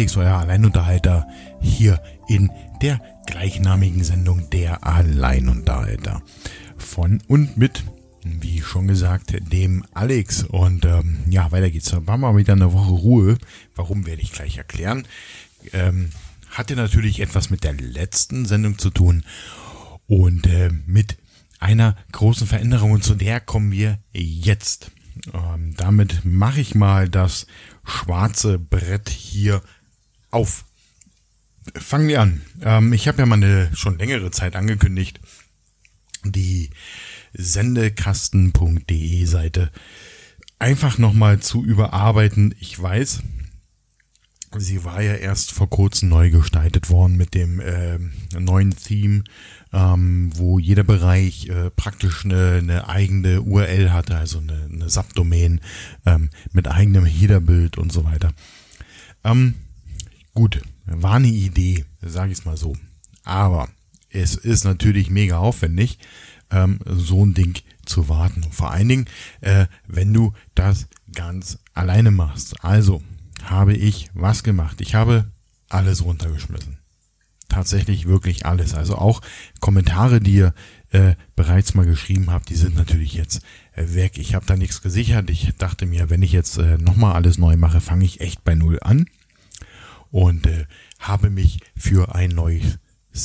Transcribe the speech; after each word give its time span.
Alex, 0.00 0.16
euer 0.16 0.38
Alleinunterhalter, 0.38 1.28
hier 1.60 2.00
in 2.26 2.50
der 2.80 3.02
gleichnamigen 3.26 4.02
Sendung 4.02 4.48
Der 4.48 4.82
Alleinunterhalter. 4.82 6.22
Von 6.78 7.20
und 7.28 7.58
mit, 7.58 7.84
wie 8.24 8.62
schon 8.62 8.88
gesagt, 8.88 9.34
dem 9.52 9.84
Alex. 9.92 10.44
Und 10.44 10.86
ähm, 10.86 11.18
ja, 11.28 11.52
weiter 11.52 11.70
geht's. 11.70 11.94
War 11.94 12.16
mal 12.16 12.34
wieder 12.34 12.54
eine 12.54 12.72
Woche 12.72 12.92
Ruhe. 12.92 13.36
Warum 13.74 14.06
werde 14.06 14.22
ich 14.22 14.32
gleich 14.32 14.56
erklären. 14.56 15.06
Ähm, 15.74 16.08
hatte 16.48 16.76
natürlich 16.76 17.20
etwas 17.20 17.50
mit 17.50 17.62
der 17.62 17.74
letzten 17.74 18.46
Sendung 18.46 18.78
zu 18.78 18.88
tun 18.88 19.22
und 20.06 20.46
äh, 20.46 20.70
mit 20.86 21.18
einer 21.58 21.94
großen 22.12 22.46
Veränderung 22.46 22.92
und 22.92 23.04
zu 23.04 23.16
der 23.16 23.38
kommen 23.38 23.70
wir 23.70 23.98
jetzt. 24.14 24.92
Ähm, 25.34 25.74
damit 25.76 26.24
mache 26.24 26.62
ich 26.62 26.74
mal 26.74 27.10
das 27.10 27.46
schwarze 27.84 28.58
Brett 28.58 29.10
hier 29.10 29.60
auf. 30.30 30.64
Fangen 31.76 32.08
wir 32.08 32.20
an. 32.20 32.42
Ähm, 32.62 32.92
ich 32.92 33.08
habe 33.08 33.18
ja 33.18 33.26
mal 33.26 33.36
eine 33.36 33.70
schon 33.74 33.98
längere 33.98 34.30
Zeit 34.30 34.56
angekündigt, 34.56 35.20
die 36.24 36.70
sendekasten.de 37.32 39.24
Seite 39.24 39.70
einfach 40.58 40.98
nochmal 40.98 41.40
zu 41.40 41.64
überarbeiten. 41.64 42.54
Ich 42.58 42.80
weiß, 42.80 43.20
sie 44.56 44.84
war 44.84 45.00
ja 45.02 45.14
erst 45.14 45.52
vor 45.52 45.70
kurzem 45.70 46.08
neu 46.08 46.30
gestaltet 46.30 46.90
worden 46.90 47.16
mit 47.16 47.34
dem 47.34 47.60
äh, 47.60 47.98
neuen 48.38 48.74
Theme 48.74 49.22
ähm, 49.72 50.30
wo 50.34 50.58
jeder 50.58 50.82
Bereich 50.82 51.48
äh, 51.48 51.70
praktisch 51.70 52.24
eine, 52.24 52.58
eine 52.58 52.88
eigene 52.88 53.42
URL 53.42 53.92
hatte, 53.92 54.16
also 54.16 54.38
eine, 54.38 54.68
eine 54.72 54.88
Subdomain 54.88 55.60
ähm, 56.06 56.30
mit 56.52 56.68
eigenem 56.68 57.04
Headerbild 57.04 57.78
und 57.78 57.92
so 57.92 58.04
weiter. 58.04 58.32
Ähm, 59.22 59.54
gut, 60.40 60.62
war 60.86 61.16
eine 61.16 61.28
Idee, 61.28 61.84
sage 62.00 62.32
ich 62.32 62.38
es 62.38 62.44
mal 62.46 62.56
so. 62.56 62.74
Aber 63.24 63.68
es 64.08 64.36
ist 64.36 64.64
natürlich 64.64 65.10
mega 65.10 65.36
aufwendig, 65.36 65.98
ähm, 66.50 66.78
so 66.86 67.26
ein 67.26 67.34
Ding 67.34 67.58
zu 67.84 68.08
warten. 68.08 68.44
Vor 68.50 68.70
allen 68.70 68.88
Dingen, 68.88 69.06
äh, 69.42 69.66
wenn 69.86 70.14
du 70.14 70.32
das 70.54 70.86
ganz 71.12 71.58
alleine 71.74 72.10
machst. 72.10 72.64
Also 72.64 73.02
habe 73.42 73.74
ich 73.74 74.08
was 74.14 74.42
gemacht. 74.42 74.80
Ich 74.80 74.94
habe 74.94 75.30
alles 75.68 76.02
runtergeschmissen 76.06 76.78
tatsächlich 77.48 78.06
wirklich 78.06 78.46
alles. 78.46 78.74
Also 78.74 78.94
auch 78.94 79.22
Kommentare, 79.58 80.20
die 80.20 80.36
ihr 80.36 80.54
äh, 80.90 81.16
bereits 81.34 81.74
mal 81.74 81.84
geschrieben 81.84 82.30
habt, 82.30 82.48
die 82.48 82.54
sind 82.54 82.76
natürlich 82.76 83.14
jetzt 83.14 83.42
äh, 83.74 83.92
weg. 83.94 84.18
Ich 84.18 84.36
habe 84.36 84.46
da 84.46 84.54
nichts 84.56 84.80
gesichert. 84.80 85.28
Ich 85.28 85.52
dachte 85.58 85.84
mir, 85.84 86.10
wenn 86.10 86.22
ich 86.22 86.30
jetzt 86.30 86.58
äh, 86.58 86.78
nochmal 86.78 87.14
alles 87.14 87.38
neu 87.38 87.56
mache, 87.56 87.80
fange 87.80 88.04
ich 88.04 88.20
echt 88.20 88.44
bei 88.44 88.54
Null 88.54 88.78
an 88.80 89.06
und 90.10 90.46
äh, 90.46 90.66
habe 90.98 91.30
mich 91.30 91.60
für 91.76 92.14
ein 92.14 92.30
neues 92.30 92.78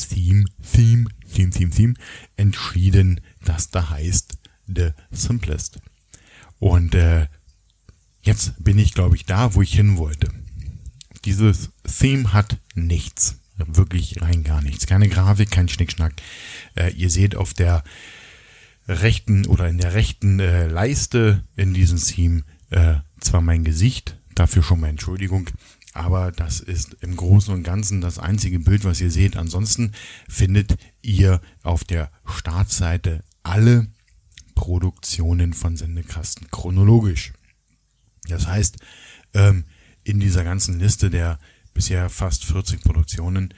Theme, 0.09 0.45
Theme, 0.73 1.05
Theme, 1.33 1.51
Theme, 1.51 1.71
Theme 1.71 1.93
entschieden, 2.37 3.21
das 3.43 3.69
da 3.69 3.89
heißt 3.89 4.37
The 4.67 4.91
Simplest. 5.11 5.79
Und 6.59 6.95
äh, 6.95 7.27
jetzt 8.21 8.63
bin 8.63 8.79
ich, 8.79 8.93
glaube 8.93 9.15
ich, 9.15 9.25
da, 9.25 9.53
wo 9.53 9.61
ich 9.61 9.73
hin 9.73 9.97
wollte. 9.97 10.29
Dieses 11.25 11.71
Theme 11.83 12.33
hat 12.33 12.57
nichts. 12.75 13.39
Wirklich 13.57 14.21
rein 14.21 14.43
gar 14.43 14.61
nichts. 14.61 14.85
Keine 14.85 15.07
Grafik, 15.07 15.49
kein 15.49 15.69
Schnickschnack. 15.69 16.13
Äh, 16.75 16.91
ihr 16.93 17.09
seht 17.09 17.35
auf 17.35 17.53
der 17.53 17.83
rechten 18.87 19.45
oder 19.47 19.67
in 19.67 19.77
der 19.77 19.93
rechten 19.93 20.39
äh, 20.39 20.67
Leiste 20.67 21.43
in 21.55 21.73
diesem 21.73 21.99
Theme 21.99 22.43
äh, 22.69 22.95
zwar 23.19 23.41
mein 23.41 23.63
Gesicht, 23.63 24.17
dafür 24.35 24.61
schon 24.61 24.79
mal 24.79 24.89
Entschuldigung, 24.89 25.49
aber 25.95 26.31
das 26.31 26.59
ist 26.59 26.97
im 27.01 27.15
Großen 27.15 27.53
und 27.53 27.63
Ganzen 27.63 28.01
das 28.01 28.19
einzige 28.19 28.59
Bild, 28.59 28.83
was 28.83 29.01
ihr 29.01 29.11
seht. 29.11 29.37
Ansonsten 29.37 29.93
findet 30.27 30.75
ihr 31.01 31.41
auf 31.63 31.83
der 31.83 32.11
Startseite 32.25 33.23
alle 33.43 33.87
Produktionen 34.55 35.53
von 35.53 35.77
Sendekasten 35.77 36.49
chronologisch. 36.51 37.33
Das 38.27 38.47
heißt, 38.47 38.77
ähm, 39.33 39.63
in 40.03 40.19
dieser 40.19 40.43
ganzen 40.43 40.79
Liste 40.79 41.09
der 41.09 41.39
bisher 41.73 42.09
fast 42.09 42.45
40 42.45 42.81
Produktionen, 42.81 43.53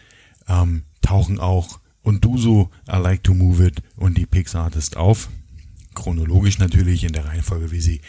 ähm, 0.48 0.84
tauchen 1.02 1.40
auch 1.40 1.80
und 2.02 2.24
du 2.24 2.38
so 2.38 2.70
I 2.90 2.98
Like 2.98 3.24
to 3.24 3.34
Move 3.34 3.66
It 3.66 3.82
und 3.96 4.18
die 4.18 4.26
Pixartist 4.26 4.98
auf. 4.98 5.30
Chronologisch 5.94 6.60
natürlich 6.60 7.04
in 7.04 7.14
der 7.14 7.26
Reihenfolge, 7.26 7.72
wie 7.72 7.82
sie 7.82 8.02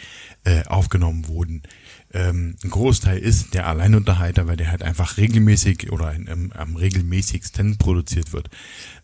äh, 0.43 0.63
aufgenommen 0.65 1.27
wurden. 1.27 1.63
Ähm, 2.11 2.55
ein 2.63 2.69
Großteil 2.71 3.19
ist 3.19 3.53
der 3.53 3.67
Alleinunterhalter, 3.67 4.47
weil 4.47 4.57
der 4.57 4.71
halt 4.71 4.81
einfach 4.81 5.17
regelmäßig 5.17 5.91
oder 5.91 6.13
in, 6.13 6.25
im, 6.25 6.51
am 6.53 6.75
regelmäßigsten 6.75 7.77
produziert 7.77 8.33
wird. 8.33 8.49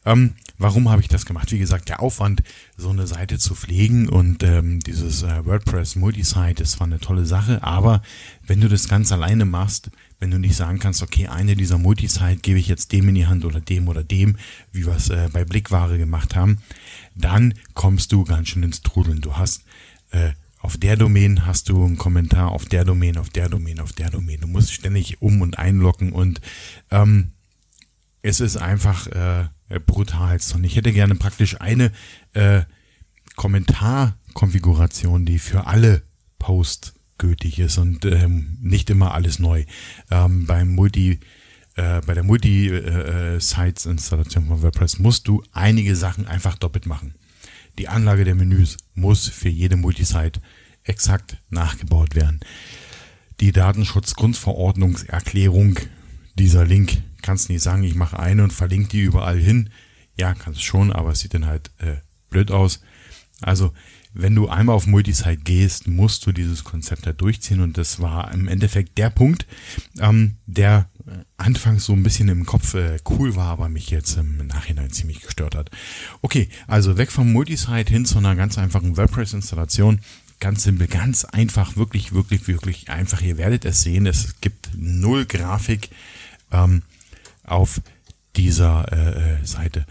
Ähm, 0.06 0.34
warum 0.58 0.90
habe 0.90 1.02
ich 1.02 1.08
das 1.08 1.26
gemacht? 1.28 1.52
Wie 1.52 1.60
gesagt, 1.60 1.90
der 1.90 2.02
Aufwand, 2.02 2.42
so 2.78 2.90
eine 2.90 3.06
Seite 3.06 3.38
zu 3.38 3.54
pflegen 3.54 4.10
und 4.10 4.42
ähm, 4.42 4.80
dieses 4.80 5.22
äh, 5.22 5.46
WordPress 5.46 5.96
Multisite 5.96 6.64
ist 6.64 6.74
zwar 6.74 6.88
eine 6.88 7.00
tolle 7.00 7.26
Sache, 7.26 7.62
aber 7.62 8.02
wenn 8.48 8.62
du 8.62 8.70
das 8.70 8.88
ganz 8.88 9.12
alleine 9.12 9.46
machst, 9.46 9.92
wenn 10.20 10.32
du 10.32 10.40
nicht 10.40 10.56
sagen 10.56 10.80
kannst, 10.80 11.04
okay, 11.04 11.28
eine 11.28 11.56
dieser 11.56 11.78
Multisite 11.78 12.38
gebe 12.38 12.58
ich 12.58 12.68
jetzt 12.68 12.92
dem 12.92 13.10
in 13.10 13.16
die 13.16 13.28
Hand 13.28 13.46
oder 13.46 13.62
dem 13.62 13.88
oder 13.88 14.04
dem, 14.04 14.38
wie 14.72 14.86
wir 14.88 14.96
es 14.96 15.10
äh, 15.10 15.30
bei 15.32 15.46
Blickware 15.46 16.00
gemacht 16.00 16.36
haben, 16.36 16.58
dann 17.14 17.54
kommst 17.76 18.12
du 18.12 18.24
ganz 18.24 18.50
schön 18.50 18.64
ins 18.64 18.82
Trudeln. 18.82 19.22
Du 19.22 19.38
hast 19.38 19.64
äh, 20.10 20.32
auf 20.66 20.78
der 20.78 20.98
Domain 20.98 21.46
hast 21.46 21.70
du 21.70 21.86
einen 21.86 21.96
Kommentar, 21.96 22.52
auf 22.52 22.66
der 22.66 22.84
Domain, 22.86 23.20
auf 23.20 23.30
der 23.30 23.50
Domain, 23.50 23.80
auf 23.80 23.94
der 23.94 24.10
Domain. 24.10 24.42
Du 24.42 24.48
musst 24.48 24.74
ständig 24.74 25.22
um 25.22 25.42
und 25.42 25.60
einloggen 25.60 26.12
und 26.12 26.42
ähm, 26.90 27.34
es 28.24 28.40
ist 28.40 28.58
einfach 28.58 29.06
äh, 29.06 29.50
brutal. 29.86 30.40
Und 30.56 30.64
ich 30.64 30.76
hätte 30.76 30.92
gerne 30.92 31.14
praktisch 31.14 31.62
eine 31.62 31.92
äh, 32.34 32.64
Kommentarkonfiguration, 33.36 35.28
die 35.28 35.38
für 35.38 35.68
alle 35.68 36.02
Posts 36.40 36.96
gültig 37.20 37.60
ist 37.60 37.78
und 37.78 38.04
ähm, 38.06 38.58
nicht 38.60 38.90
immer 38.90 39.14
alles 39.14 39.38
neu. 39.38 39.66
Ähm, 40.10 40.48
beim 40.48 40.74
Multi, 40.74 41.20
äh, 41.76 42.02
bei 42.02 42.16
der 42.16 42.24
Multi-Sites-Installation 42.24 44.46
äh, 44.46 44.48
von 44.48 44.64
WordPress 44.64 44.98
musst 44.98 45.28
du 45.28 45.44
einige 45.52 45.96
Sachen 45.96 46.26
einfach 46.26 46.58
doppelt 46.58 46.88
machen. 46.88 47.14
Die 47.78 47.88
Anlage 47.88 48.24
der 48.24 48.34
Menüs 48.36 48.78
muss 48.94 49.28
für 49.28 49.50
jede 49.50 49.76
Multisite 49.76 50.40
exakt 50.84 51.38
nachgebaut 51.50 52.14
werden. 52.16 52.40
Die 53.42 53.52
Datenschutzgrundverordnungserklärung, 53.52 55.80
dieser 56.36 56.66
Link, 56.66 57.02
kannst 57.22 57.50
nicht 57.50 57.62
sagen, 57.62 57.84
ich 57.84 57.96
mache 57.96 58.18
eine 58.20 58.44
und 58.44 58.54
verlinke 58.54 58.88
die 58.90 59.02
überall 59.02 59.38
hin. 59.38 59.70
Ja, 60.18 60.34
kannst 60.34 60.64
schon, 60.64 60.94
aber 60.94 61.12
es 61.12 61.20
sieht 61.20 61.34
dann 61.34 61.48
halt 61.48 61.72
äh, 61.80 61.98
blöd 62.30 62.52
aus. 62.52 62.80
Also 63.42 63.74
wenn 64.16 64.34
du 64.34 64.48
einmal 64.48 64.76
auf 64.76 64.88
Multisite 64.88 65.38
gehst, 65.38 65.88
musst 65.88 66.26
du 66.26 66.32
dieses 66.32 66.64
Konzept 66.64 67.06
da 67.06 67.14
durchziehen 67.14 67.60
und 67.60 67.78
das 67.78 68.00
war 68.00 68.34
im 68.34 68.48
Endeffekt 68.48 68.98
der 68.98 69.10
Punkt, 69.10 69.46
ähm, 70.00 70.38
der 70.48 70.88
anfangs 71.38 71.86
so 71.86 71.94
ein 71.94 72.02
bisschen 72.02 72.30
im 72.30 72.46
Kopf 72.46 72.74
äh, 72.74 72.98
cool 73.10 73.36
war, 73.36 73.48
aber 73.48 73.70
mich 73.70 73.90
jetzt 73.90 74.18
im 74.18 74.48
Nachhinein 74.48 74.92
ziemlich 74.92 75.22
gestört 75.22 75.54
hat. 75.54 75.70
Okay, 76.22 76.50
also 76.66 76.98
weg 76.98 77.12
vom 77.12 77.32
Multisite 77.32 77.92
hin 77.92 78.06
zu 78.06 78.18
einer 78.18 78.36
ganz 78.36 78.58
einfachen 78.58 78.98
WordPress-Installation. 78.98 80.00
Ganz 80.40 80.64
simpel, 80.64 80.88
ganz 80.88 81.26
einfach, 81.26 81.76
wirklich, 81.76 82.14
wirklich, 82.14 82.48
wirklich 82.48 82.90
einfach. 82.90 83.22
Ihr 83.22 83.38
werdet 83.38 83.66
es 83.66 83.82
sehen, 83.82 84.06
es 84.06 84.42
gibt 84.42 84.70
null 84.76 85.26
Grafik 85.26 85.90
ähm, 86.52 86.82
auf 87.44 87.82
dieser 88.36 88.92
äh, 88.92 89.42
äh 89.42 89.46
Seite. 89.46 89.86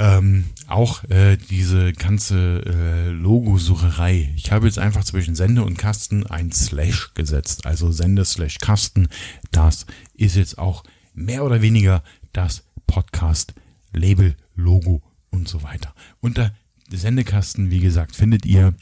Ähm, 0.00 0.46
auch 0.66 1.04
äh, 1.10 1.36
diese 1.36 1.92
ganze 1.92 2.64
äh, 2.64 3.10
Logosucherei. 3.10 4.32
Ich 4.34 4.50
habe 4.50 4.66
jetzt 4.66 4.78
einfach 4.78 5.04
zwischen 5.04 5.34
Sende 5.34 5.62
und 5.62 5.76
Kasten 5.76 6.26
ein 6.26 6.52
Slash 6.52 7.12
gesetzt. 7.12 7.66
Also 7.66 7.92
Sende 7.92 8.24
slash 8.24 8.56
Kasten. 8.60 9.08
Das 9.50 9.84
ist 10.14 10.36
jetzt 10.36 10.56
auch 10.56 10.84
mehr 11.12 11.44
oder 11.44 11.60
weniger 11.60 12.02
das 12.32 12.64
Podcast, 12.86 13.52
Label, 13.92 14.36
Logo 14.54 15.02
und 15.28 15.48
so 15.48 15.62
weiter. 15.62 15.94
Unter 16.20 16.54
Sendekasten, 16.88 17.70
wie 17.70 17.80
gesagt, 17.80 18.16
findet 18.16 18.46
ihr 18.46 18.72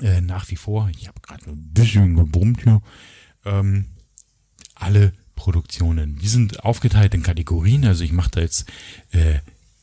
äh, 0.00 0.20
nach 0.20 0.48
wie 0.50 0.56
vor, 0.56 0.88
ich 0.96 1.08
habe 1.08 1.20
gerade 1.20 1.50
ein 1.50 1.72
bisschen 1.72 2.14
gebrummt 2.14 2.62
hier, 2.62 2.80
ähm, 3.44 3.86
alle 4.76 5.14
Produktionen. 5.34 6.16
Die 6.20 6.28
sind 6.28 6.64
aufgeteilt 6.64 7.12
in 7.12 7.24
Kategorien. 7.24 7.84
Also 7.84 8.04
ich 8.04 8.12
mache 8.12 8.30
da 8.30 8.40
jetzt 8.40 8.70
äh, 9.10 9.40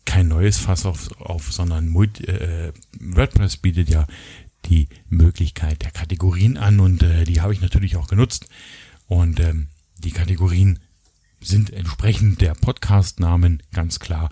kein 0.10 0.28
neues 0.28 0.58
Fass 0.58 0.88
auf, 0.88 1.12
auf 1.22 1.54
sondern 1.54 1.88
Multi, 1.88 2.24
äh, 2.24 2.74
WordPress 3.00 3.58
bietet 3.58 3.90
ja 3.90 4.08
die 4.66 4.88
Möglichkeit 5.08 5.84
der 5.84 5.92
Kategorien 5.92 6.58
an 6.58 6.80
und 6.80 7.04
äh, 7.04 7.26
die 7.26 7.42
habe 7.42 7.54
ich 7.54 7.62
natürlich 7.62 7.96
auch 7.96 8.08
genutzt. 8.08 8.48
Und 9.08 9.40
ähm, 9.40 9.68
die 10.00 10.10
Kategorien 10.10 10.80
sind 11.42 11.72
entsprechend 11.72 12.42
der 12.42 12.56
Podcast-Namen 12.56 13.62
ganz 13.72 14.00
klar. 14.00 14.32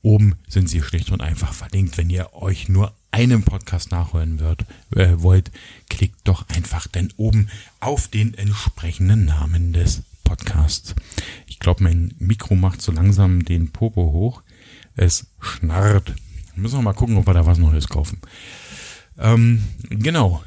Oben 0.00 0.36
sind 0.48 0.70
sie 0.70 0.80
schlicht 0.80 1.12
und 1.12 1.20
einfach 1.20 1.52
verlinkt. 1.52 1.98
Wenn 1.98 2.08
ihr 2.08 2.32
euch 2.32 2.70
nur 2.70 2.94
einen 3.10 3.42
Podcast 3.42 3.90
nachhören 3.90 4.40
wird, 4.40 4.64
äh, 4.96 5.12
wollt, 5.18 5.50
klickt 5.90 6.26
doch 6.26 6.48
einfach 6.48 6.86
denn 6.86 7.12
oben 7.18 7.50
auf 7.80 8.08
den 8.08 8.32
entsprechenden 8.32 9.26
Namen 9.26 9.74
des 9.74 10.04
Podcasts. 10.24 10.94
Ich 11.46 11.58
glaube, 11.58 11.84
mein 11.84 12.14
Mikro 12.18 12.54
macht 12.54 12.80
so 12.80 12.92
langsam 12.92 13.44
den 13.44 13.72
Popo 13.72 14.10
hoch. 14.10 14.42
Es 14.98 15.28
schnarrt. 15.40 16.12
Müssen 16.56 16.78
wir 16.78 16.82
mal 16.82 16.92
gucken, 16.92 17.16
ob 17.18 17.26
wir 17.28 17.34
da 17.34 17.46
was 17.46 17.58
Neues 17.58 17.86
kaufen. 17.86 18.20
Ähm, 19.16 19.62
genau. 19.90 20.42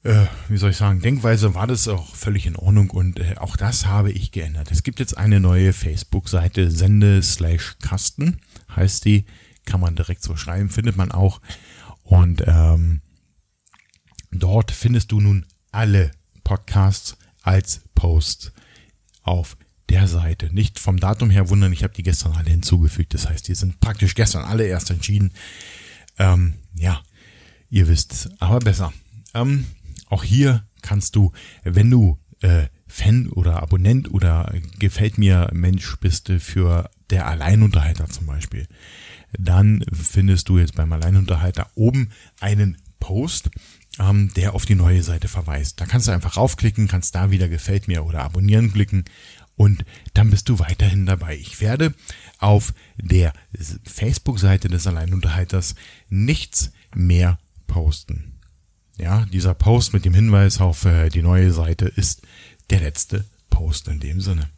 äh, 0.03 0.25
wie 0.50 0.57
soll 0.57 0.71
ich 0.71 0.77
sagen, 0.77 1.00
Denkweise 1.01 1.55
war 1.55 1.67
das 1.67 1.88
auch 1.88 2.15
völlig 2.15 2.45
in 2.45 2.55
Ordnung 2.55 2.89
und 2.89 3.19
äh, 3.19 3.35
auch 3.38 3.55
das 3.55 3.85
habe 3.85 4.11
ich 4.11 4.31
geändert. 4.31 4.69
Es 4.71 4.83
gibt 4.83 5.00
jetzt 5.00 5.17
eine 5.17 5.39
neue 5.39 5.73
Facebook-Seite, 5.73 6.71
Sende 6.71 7.21
slash 7.23 7.75
Kasten 7.81 8.39
heißt 8.75 9.05
die, 9.05 9.25
kann 9.65 9.79
man 9.79 9.95
direkt 9.95 10.23
so 10.23 10.35
schreiben, 10.35 10.69
findet 10.69 10.97
man 10.97 11.11
auch. 11.11 11.39
Und 12.03 12.44
ähm, 12.45 13.01
dort 14.31 14.71
findest 14.71 15.11
du 15.11 15.21
nun 15.21 15.45
alle 15.71 16.11
Podcasts 16.44 17.17
als 17.41 17.81
Posts 17.95 18.51
auf 19.21 19.55
der 19.89 20.07
Seite. 20.07 20.53
Nicht 20.53 20.79
vom 20.79 21.00
Datum 21.00 21.29
her 21.29 21.50
wundern, 21.50 21.71
ich 21.71 21.83
habe 21.83 21.94
die 21.94 22.03
gestern 22.03 22.33
alle 22.33 22.50
hinzugefügt. 22.50 23.13
Das 23.13 23.29
heißt, 23.29 23.47
die 23.47 23.55
sind 23.55 23.79
praktisch 23.79 24.15
gestern 24.15 24.44
alle 24.44 24.65
erst 24.65 24.89
entschieden. 24.89 25.31
Ähm, 26.17 26.55
ja, 26.75 27.01
ihr 27.69 27.88
wisst 27.88 28.29
aber 28.39 28.59
besser. 28.59 28.91
Ähm, 29.33 29.65
auch 30.13 30.24
hier 30.24 30.65
kannst 30.81 31.15
du, 31.15 31.31
wenn 31.63 31.89
du 31.89 32.19
äh, 32.42 32.68
Fan 32.88 33.27
oder 33.27 33.63
Abonnent 33.63 34.12
oder 34.12 34.54
gefällt 34.77 35.18
mir 35.18 35.50
Mensch 35.54 35.95
bist 36.00 36.31
für 36.39 36.89
der 37.10 37.27
Alleinunterhalter 37.27 38.07
zum 38.07 38.27
Beispiel, 38.27 38.68
dann 39.39 39.83
findest 39.92 40.50
du 40.50 40.60
jetzt 40.60 40.75
beim 40.75 40.94
Alleinunterhalter 40.94 41.71
oben 41.74 42.12
einen 42.39 42.77
Post, 43.00 43.50
ähm, 44.00 44.31
der 44.36 44.54
auf 44.54 44.68
die 44.68 44.75
neue 44.75 45.01
Seite 45.01 45.27
verweist. 45.27 45.81
Da 45.81 45.88
kannst 45.88 46.07
du 46.07 46.12
einfach 46.12 46.38
raufklicken, 46.38 46.88
kannst 46.88 47.15
da 47.15 47.31
wieder 47.31 47.50
gefällt 47.50 47.88
mir 47.88 48.06
oder 48.06 48.21
abonnieren 48.21 48.71
klicken 48.71 49.06
und 49.56 49.86
dann 50.13 50.30
bist 50.30 50.50
du 50.50 50.60
weiterhin 50.60 51.07
dabei. 51.07 51.36
Ich 51.36 51.60
werde 51.60 51.95
auf 52.38 52.74
der 52.98 53.33
Facebook-Seite 53.83 54.68
des 54.68 54.86
Alleinunterhalters 54.86 55.74
nichts 56.10 56.71
mehr 56.94 57.39
posten. 57.65 58.32
Ja, 58.97 59.25
dieser 59.25 59.53
Post 59.53 59.93
mit 59.93 60.05
dem 60.05 60.13
Hinweis 60.13 60.61
auf 60.61 60.85
äh, 60.85 61.09
die 61.09 61.21
neue 61.21 61.51
Seite 61.51 61.85
ist 61.85 62.21
der 62.69 62.79
letzte 62.79 63.25
Post 63.49 63.87
in 63.87 63.99
dem 63.99 64.21
Sinne. 64.21 64.49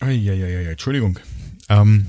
Eieiei, 0.00 0.70
Entschuldigung. 0.70 1.18
Ähm, 1.68 2.06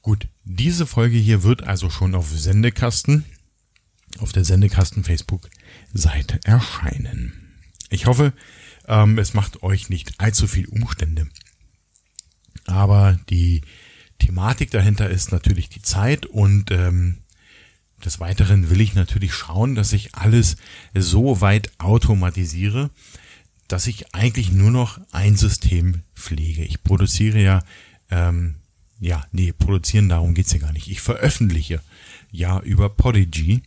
gut, 0.00 0.28
diese 0.44 0.86
Folge 0.86 1.16
hier 1.18 1.42
wird 1.42 1.64
also 1.64 1.90
schon 1.90 2.14
auf 2.14 2.30
Sendekasten 2.30 3.24
auf 4.18 4.32
der 4.32 4.44
Sendekasten 4.44 5.04
Facebook-Seite 5.04 6.40
erscheinen. 6.44 7.32
Ich 7.90 8.06
hoffe, 8.06 8.32
ähm, 8.86 9.18
es 9.18 9.34
macht 9.34 9.62
euch 9.62 9.88
nicht 9.88 10.20
allzu 10.20 10.46
viel 10.46 10.66
Umstände. 10.68 11.28
Aber 12.66 13.18
die 13.28 13.62
Thematik 14.18 14.70
dahinter 14.70 15.10
ist 15.10 15.32
natürlich 15.32 15.68
die 15.68 15.82
Zeit 15.82 16.26
und 16.26 16.70
ähm, 16.70 17.18
des 18.04 18.20
Weiteren 18.20 18.70
will 18.70 18.80
ich 18.80 18.94
natürlich 18.94 19.32
schauen, 19.34 19.74
dass 19.74 19.92
ich 19.92 20.14
alles 20.14 20.56
so 20.94 21.40
weit 21.40 21.70
automatisiere, 21.78 22.90
dass 23.68 23.86
ich 23.86 24.14
eigentlich 24.14 24.52
nur 24.52 24.70
noch 24.70 25.00
ein 25.12 25.36
System 25.36 26.02
pflege. 26.14 26.64
Ich 26.64 26.82
produziere 26.82 27.40
ja, 27.40 27.62
ähm, 28.10 28.56
ja, 29.00 29.24
nee, 29.32 29.52
produzieren, 29.52 30.08
darum 30.08 30.34
geht's 30.34 30.52
ja 30.52 30.58
gar 30.58 30.72
nicht. 30.72 30.88
Ich 30.88 31.00
veröffentliche 31.00 31.80
ja 32.30 32.60
über 32.60 32.88
Podigy 32.88 33.62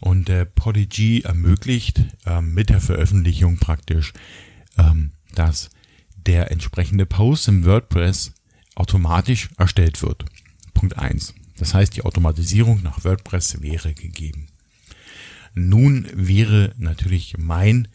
und 0.00 0.28
der 0.28 0.44
Podigy 0.44 1.22
ermöglicht 1.22 2.02
ähm, 2.26 2.54
mit 2.54 2.68
der 2.68 2.80
Veröffentlichung 2.80 3.58
praktisch, 3.58 4.12
ähm, 4.78 5.12
dass 5.34 5.70
der 6.14 6.50
entsprechende 6.50 7.06
Post 7.06 7.48
im 7.48 7.64
WordPress 7.64 8.32
automatisch 8.74 9.48
erstellt 9.56 10.02
wird. 10.02 10.24
Punkt 10.74 10.98
eins. 10.98 11.34
Das 11.58 11.74
heißt, 11.74 11.96
die 11.96 12.02
Automatisierung 12.02 12.82
nach 12.82 13.04
WordPress 13.04 13.62
wäre 13.62 13.94
gegeben. 13.94 14.48
Nun 15.54 16.06
wäre 16.12 16.74
natürlich 16.76 17.36
mein 17.38 17.88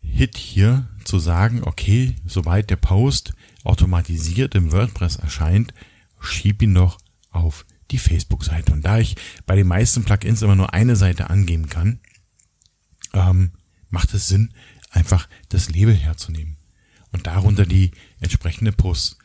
Hit 0.00 0.36
hier 0.36 0.88
zu 1.04 1.18
sagen, 1.18 1.62
okay, 1.62 2.16
sobald 2.26 2.70
der 2.70 2.76
Post 2.76 3.32
automatisiert 3.64 4.54
im 4.54 4.72
WordPress 4.72 5.16
erscheint, 5.16 5.72
schieb 6.20 6.62
ihn 6.62 6.74
doch 6.74 6.98
auf 7.30 7.64
die 7.90 7.98
Facebook-Seite. 7.98 8.72
Und 8.72 8.82
da 8.82 8.98
ich 8.98 9.16
bei 9.46 9.56
den 9.56 9.66
meisten 9.66 10.04
Plugins 10.04 10.42
immer 10.42 10.56
nur 10.56 10.74
eine 10.74 10.96
Seite 10.96 11.30
angeben 11.30 11.68
kann, 11.68 12.00
ähm, 13.12 13.52
macht 13.88 14.12
es 14.14 14.28
Sinn, 14.28 14.52
einfach 14.90 15.28
das 15.48 15.70
Label 15.70 15.94
herzunehmen 15.94 16.56
und 17.12 17.26
darunter 17.26 17.66
die 17.66 17.92
entsprechende 18.20 18.72
Post 18.72 19.18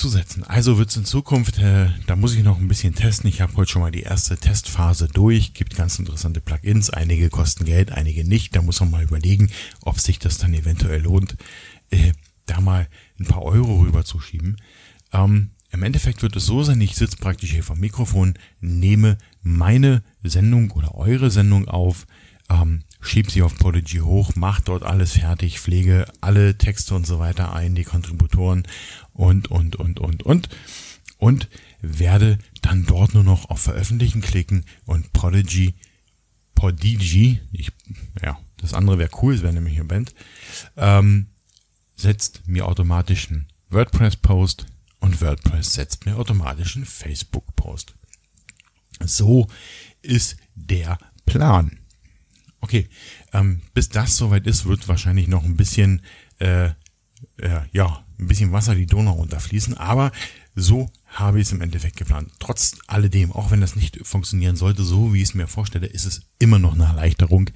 zu 0.00 0.08
setzen. 0.08 0.44
Also 0.44 0.78
wird 0.78 0.88
es 0.88 0.96
in 0.96 1.04
Zukunft, 1.04 1.58
äh, 1.58 1.90
da 2.06 2.16
muss 2.16 2.34
ich 2.34 2.42
noch 2.42 2.58
ein 2.58 2.68
bisschen 2.68 2.94
testen. 2.94 3.28
Ich 3.28 3.42
habe 3.42 3.54
heute 3.56 3.70
schon 3.70 3.82
mal 3.82 3.90
die 3.90 4.00
erste 4.00 4.38
Testphase 4.38 5.08
durch. 5.08 5.52
Gibt 5.52 5.76
ganz 5.76 5.98
interessante 5.98 6.40
Plugins. 6.40 6.88
Einige 6.88 7.28
kosten 7.28 7.66
Geld, 7.66 7.92
einige 7.92 8.26
nicht. 8.26 8.56
Da 8.56 8.62
muss 8.62 8.80
man 8.80 8.90
mal 8.90 9.02
überlegen, 9.02 9.50
ob 9.82 10.00
sich 10.00 10.18
das 10.18 10.38
dann 10.38 10.54
eventuell 10.54 11.02
lohnt, 11.02 11.36
äh, 11.90 12.12
da 12.46 12.62
mal 12.62 12.88
ein 13.18 13.26
paar 13.26 13.42
Euro 13.42 13.80
rüberzuschieben. 13.80 14.56
Ähm, 15.12 15.50
im 15.70 15.82
Endeffekt 15.82 16.22
wird 16.22 16.34
es 16.34 16.46
so 16.46 16.62
sein, 16.62 16.80
ich 16.80 16.96
sitze 16.96 17.18
praktisch 17.18 17.50
hier 17.50 17.62
vom 17.62 17.78
Mikrofon, 17.78 18.34
nehme 18.60 19.18
meine 19.42 20.02
Sendung 20.22 20.70
oder 20.70 20.94
eure 20.94 21.30
Sendung 21.30 21.68
auf, 21.68 22.06
ähm, 22.50 22.82
schieb 23.00 23.30
sie 23.30 23.42
auf 23.42 23.56
Podigy 23.56 23.98
hoch, 23.98 24.34
mache 24.36 24.62
dort 24.64 24.82
alles 24.82 25.12
fertig, 25.12 25.60
pflege 25.60 26.06
alle 26.20 26.58
Texte 26.58 26.94
und 26.94 27.06
so 27.06 27.18
weiter 27.18 27.54
ein, 27.54 27.74
die 27.74 27.84
Kontributoren 27.84 28.66
und, 29.14 29.50
und, 29.50 29.76
und, 29.76 30.00
und, 30.00 30.22
und. 30.22 30.48
Und 31.16 31.48
werde 31.80 32.38
dann 32.62 32.86
dort 32.86 33.14
nur 33.14 33.24
noch 33.24 33.48
auf 33.50 33.60
Veröffentlichen 33.60 34.20
klicken 34.20 34.64
und 34.86 35.12
Podigy, 35.12 35.74
Podigy, 36.54 37.40
ich, 37.52 37.72
ja, 38.22 38.38
das 38.58 38.74
andere 38.74 38.98
wäre 38.98 39.10
cool, 39.22 39.34
es 39.34 39.42
wäre 39.42 39.52
nämlich 39.52 39.76
eine 39.76 39.84
Band, 39.84 40.14
ähm, 40.76 41.28
setzt 41.96 42.46
mir 42.46 42.66
automatisch 42.66 43.30
einen 43.30 43.46
WordPress-Post, 43.70 44.66
und 45.00 45.20
WordPress 45.20 45.74
setzt 45.74 46.06
mir 46.06 46.16
automatisch 46.16 46.76
einen 46.76 46.84
Facebook-Post. 46.84 47.94
So 49.04 49.48
ist 50.02 50.36
der 50.54 50.98
Plan. 51.24 51.78
Okay, 52.60 52.88
ähm, 53.32 53.62
bis 53.74 53.88
das 53.88 54.16
soweit 54.16 54.46
ist, 54.46 54.66
wird 54.66 54.86
wahrscheinlich 54.88 55.28
noch 55.28 55.44
ein 55.44 55.56
bisschen 55.56 56.02
äh, 56.38 56.70
äh, 57.38 57.60
ja, 57.72 58.04
ein 58.18 58.28
bisschen 58.28 58.52
Wasser 58.52 58.74
die 58.74 58.86
Donau 58.86 59.12
runterfließen. 59.12 59.76
Aber 59.76 60.12
so 60.54 60.90
habe 61.06 61.40
ich 61.40 61.46
es 61.46 61.52
im 61.52 61.60
Endeffekt 61.60 61.96
geplant. 61.96 62.30
Trotz 62.38 62.76
alledem, 62.86 63.32
auch 63.32 63.50
wenn 63.50 63.60
das 63.60 63.76
nicht 63.76 63.98
funktionieren 64.06 64.56
sollte, 64.56 64.82
so 64.82 65.12
wie 65.12 65.18
ich 65.18 65.30
es 65.30 65.34
mir 65.34 65.46
vorstelle, 65.46 65.86
ist 65.86 66.04
es 66.04 66.22
immer 66.38 66.58
noch 66.58 66.74
eine 66.74 66.84
Erleichterung, 66.84 67.50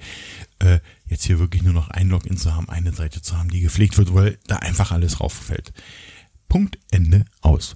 äh, 0.59 0.79
jetzt 1.05 1.25
hier 1.25 1.39
wirklich 1.39 1.63
nur 1.63 1.73
noch 1.73 1.89
ein 1.89 2.09
Login 2.09 2.37
zu 2.37 2.53
haben, 2.53 2.69
eine 2.69 2.93
Seite 2.93 3.21
zu 3.21 3.37
haben, 3.37 3.49
die 3.49 3.61
gepflegt 3.61 3.97
wird, 3.97 4.13
weil 4.13 4.39
da 4.47 4.57
einfach 4.57 4.91
alles 4.91 5.19
rauffällt. 5.19 5.73
Punkt, 6.47 6.77
Ende, 6.91 7.25
aus. 7.41 7.75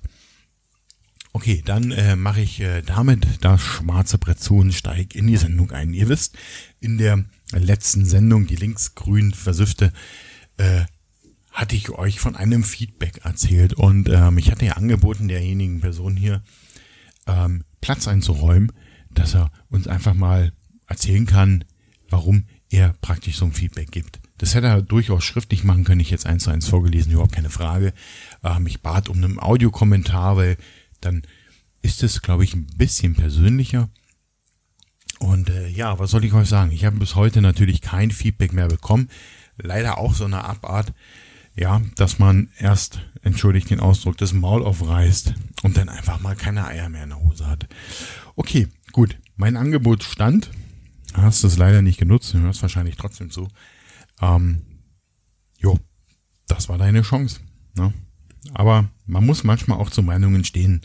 Okay, 1.40 1.62
dann 1.64 1.92
äh, 1.92 2.18
mache 2.18 2.42
ich 2.42 2.60
äh, 2.60 2.82
damit 2.82 3.26
das 3.40 3.62
schwarze 3.62 4.18
Brett 4.18 4.42
zu 4.42 4.58
und 4.58 4.74
steige 4.74 5.18
in 5.18 5.26
die 5.26 5.38
Sendung 5.38 5.72
ein. 5.72 5.94
Ihr 5.94 6.10
wisst, 6.10 6.38
in 6.82 6.98
der 6.98 7.24
letzten 7.54 8.04
Sendung, 8.04 8.46
die 8.46 8.58
linksgrün 8.58 9.34
versüffte, 9.34 9.94
äh, 10.58 10.82
hatte 11.50 11.78
ich 11.78 11.92
euch 11.92 12.20
von 12.20 12.36
einem 12.36 12.66
Feedback 12.66 13.22
erzählt 13.24 13.72
und 13.72 14.10
ähm, 14.10 14.38
ich 14.38 14.52
hatte 14.52 14.66
ja 14.66 14.74
angeboten, 14.74 15.30
derjenigen 15.30 15.80
Person 15.80 16.18
hier 16.18 16.44
ähm, 17.26 17.64
Platz 17.80 18.10
einzuräumen, 18.10 18.74
dass 19.10 19.34
er 19.34 19.50
uns 19.70 19.88
einfach 19.88 20.16
mal 20.16 20.52
erzählen 20.88 21.26
kann, 21.26 21.64
warum 22.10 22.48
er 22.70 22.96
praktisch 23.00 23.38
so 23.38 23.46
ein 23.46 23.54
Feedback 23.54 23.92
gibt. 23.92 24.20
Das 24.40 24.56
hätte 24.56 24.68
er 24.68 24.82
durchaus 24.82 25.24
schriftlich 25.24 25.64
machen 25.64 25.86
können, 25.86 26.02
ich 26.02 26.10
jetzt 26.10 26.26
eins 26.26 26.44
zu 26.44 26.50
eins 26.50 26.68
vorgelesen, 26.68 27.14
überhaupt 27.14 27.32
keine 27.32 27.50
Frage. 27.50 27.94
Ähm, 28.44 28.68
ich 28.68 28.82
bat 28.82 29.08
um 29.08 29.24
einen 29.24 29.40
Audiokommentar, 29.40 30.36
weil 30.36 30.58
dann 31.02 31.24
ist 31.82 32.04
es, 32.04 32.22
glaube 32.22 32.44
ich, 32.44 32.54
ein 32.54 32.68
bisschen 32.78 33.16
persönlicher. 33.16 33.90
Und 35.20 35.50
äh, 35.50 35.68
ja, 35.68 36.00
was 36.00 36.12
soll 36.12 36.26
ich 36.26 36.34
euch 36.34 36.48
sagen? 36.48 36.72
Ich 36.72 36.86
habe 36.86 36.98
bis 36.98 37.16
heute 37.16 37.42
natürlich 37.42 37.82
kein 37.82 38.12
Feedback 38.12 38.54
mehr 38.54 38.68
bekommen. 38.68 39.10
Leider 39.58 39.98
auch 39.98 40.14
so 40.14 40.26
eine 40.26 40.46
Abart, 40.46 40.94
ja, 41.56 41.82
dass 41.96 42.20
man 42.20 42.50
erst, 42.58 43.00
entschuldigt 43.22 43.70
den 43.70 43.82
Ausdruck, 43.82 44.18
das 44.18 44.32
Maul 44.32 44.64
aufreißt 44.64 45.34
und 45.64 45.76
dann 45.76 45.90
einfach 45.90 46.22
mal 46.22 46.36
keine 46.36 46.66
Eier 46.66 46.88
mehr 46.88 47.04
in 47.04 47.10
der 47.10 47.20
Hose 47.20 47.48
hat. 47.48 47.68
Okay, 48.36 48.68
gut. 48.94 49.18
Mein 49.36 49.58
Angebot 49.58 50.04
stand. 50.04 50.52
Hast 51.14 51.44
es 51.44 51.58
leider 51.58 51.82
nicht 51.82 52.00
genutzt, 52.00 52.34
du 52.34 52.40
hörst 52.40 52.62
wahrscheinlich 52.62 52.96
trotzdem 52.96 53.32
zu. 53.32 53.48
Ähm, 54.22 54.62
jo, 55.58 55.78
das 56.48 56.70
war 56.70 56.78
deine 56.78 57.02
Chance. 57.02 57.40
Ne? 57.76 57.94
Aber 58.54 58.90
man 59.06 59.26
muss 59.26 59.44
manchmal 59.44 59.80
auch 59.80 59.90
zu 59.90 60.02
Meinungen 60.02 60.44
stehen. 60.44 60.82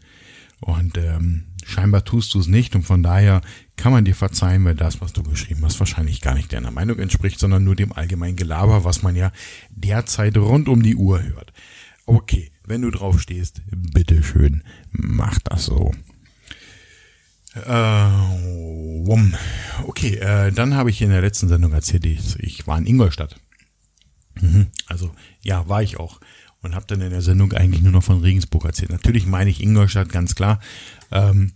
Und 0.61 0.96
ähm, 0.96 1.44
scheinbar 1.64 2.04
tust 2.04 2.34
du 2.34 2.40
es 2.40 2.46
nicht. 2.46 2.75
Und 2.75 2.82
von 2.82 3.02
daher 3.02 3.42
kann 3.76 3.92
man 3.92 4.04
dir 4.04 4.14
verzeihen, 4.14 4.64
weil 4.64 4.75
das, 4.75 5.00
was 5.00 5.12
du 5.12 5.23
geschrieben 5.23 5.64
hast, 5.64 5.78
wahrscheinlich 5.80 6.20
gar 6.20 6.34
nicht 6.34 6.52
deiner 6.52 6.70
Meinung 6.70 6.99
entspricht, 6.99 7.38
sondern 7.38 7.64
nur 7.64 7.76
dem 7.76 7.92
allgemeinen 7.92 8.37
Gelaber, 8.37 8.84
was 8.84 9.02
man 9.02 9.16
ja 9.16 9.32
derzeit 9.70 10.37
rund 10.37 10.68
um 10.68 10.82
die 10.82 10.96
Uhr 10.96 11.23
hört. 11.23 11.52
Okay, 12.06 12.50
wenn 12.66 12.82
du 12.82 12.90
drauf 12.90 13.20
stehst, 13.20 13.62
bitteschön, 13.70 14.62
mach 14.92 15.38
das 15.40 15.66
so. 15.66 15.92
Äh, 17.54 18.08
okay, 19.84 20.16
äh, 20.16 20.50
dann 20.50 20.75
habe 20.75 20.90
ich 20.90 21.00
in 21.02 21.11
der 21.11 21.20
letzten 21.20 21.49
Sendung 21.49 21.73
erzählt, 21.73 22.04
ich, 22.04 22.38
ich 22.40 22.66
war 22.66 22.78
in 22.78 22.87
Ingolstadt. 22.87 23.37
Mhm, 24.40 24.66
also 24.87 25.14
ja, 25.42 25.68
war 25.68 25.82
ich 25.82 25.99
auch 25.99 26.20
und 26.64 26.75
habe 26.75 26.87
dann 26.87 27.00
in 27.02 27.11
der 27.11 27.23
Sendung 27.23 27.52
eigentlich 27.52 27.83
nur 27.83 27.92
noch 27.92 28.02
von 28.02 28.21
Regensburg 28.21 28.64
erzählt. 28.64 28.90
Natürlich 28.90 29.26
meine 29.26 29.50
ich 29.50 29.62
Ingolstadt, 29.62 30.09
ganz 30.09 30.35
klar. 30.35 30.61
Ähm, 31.12 31.52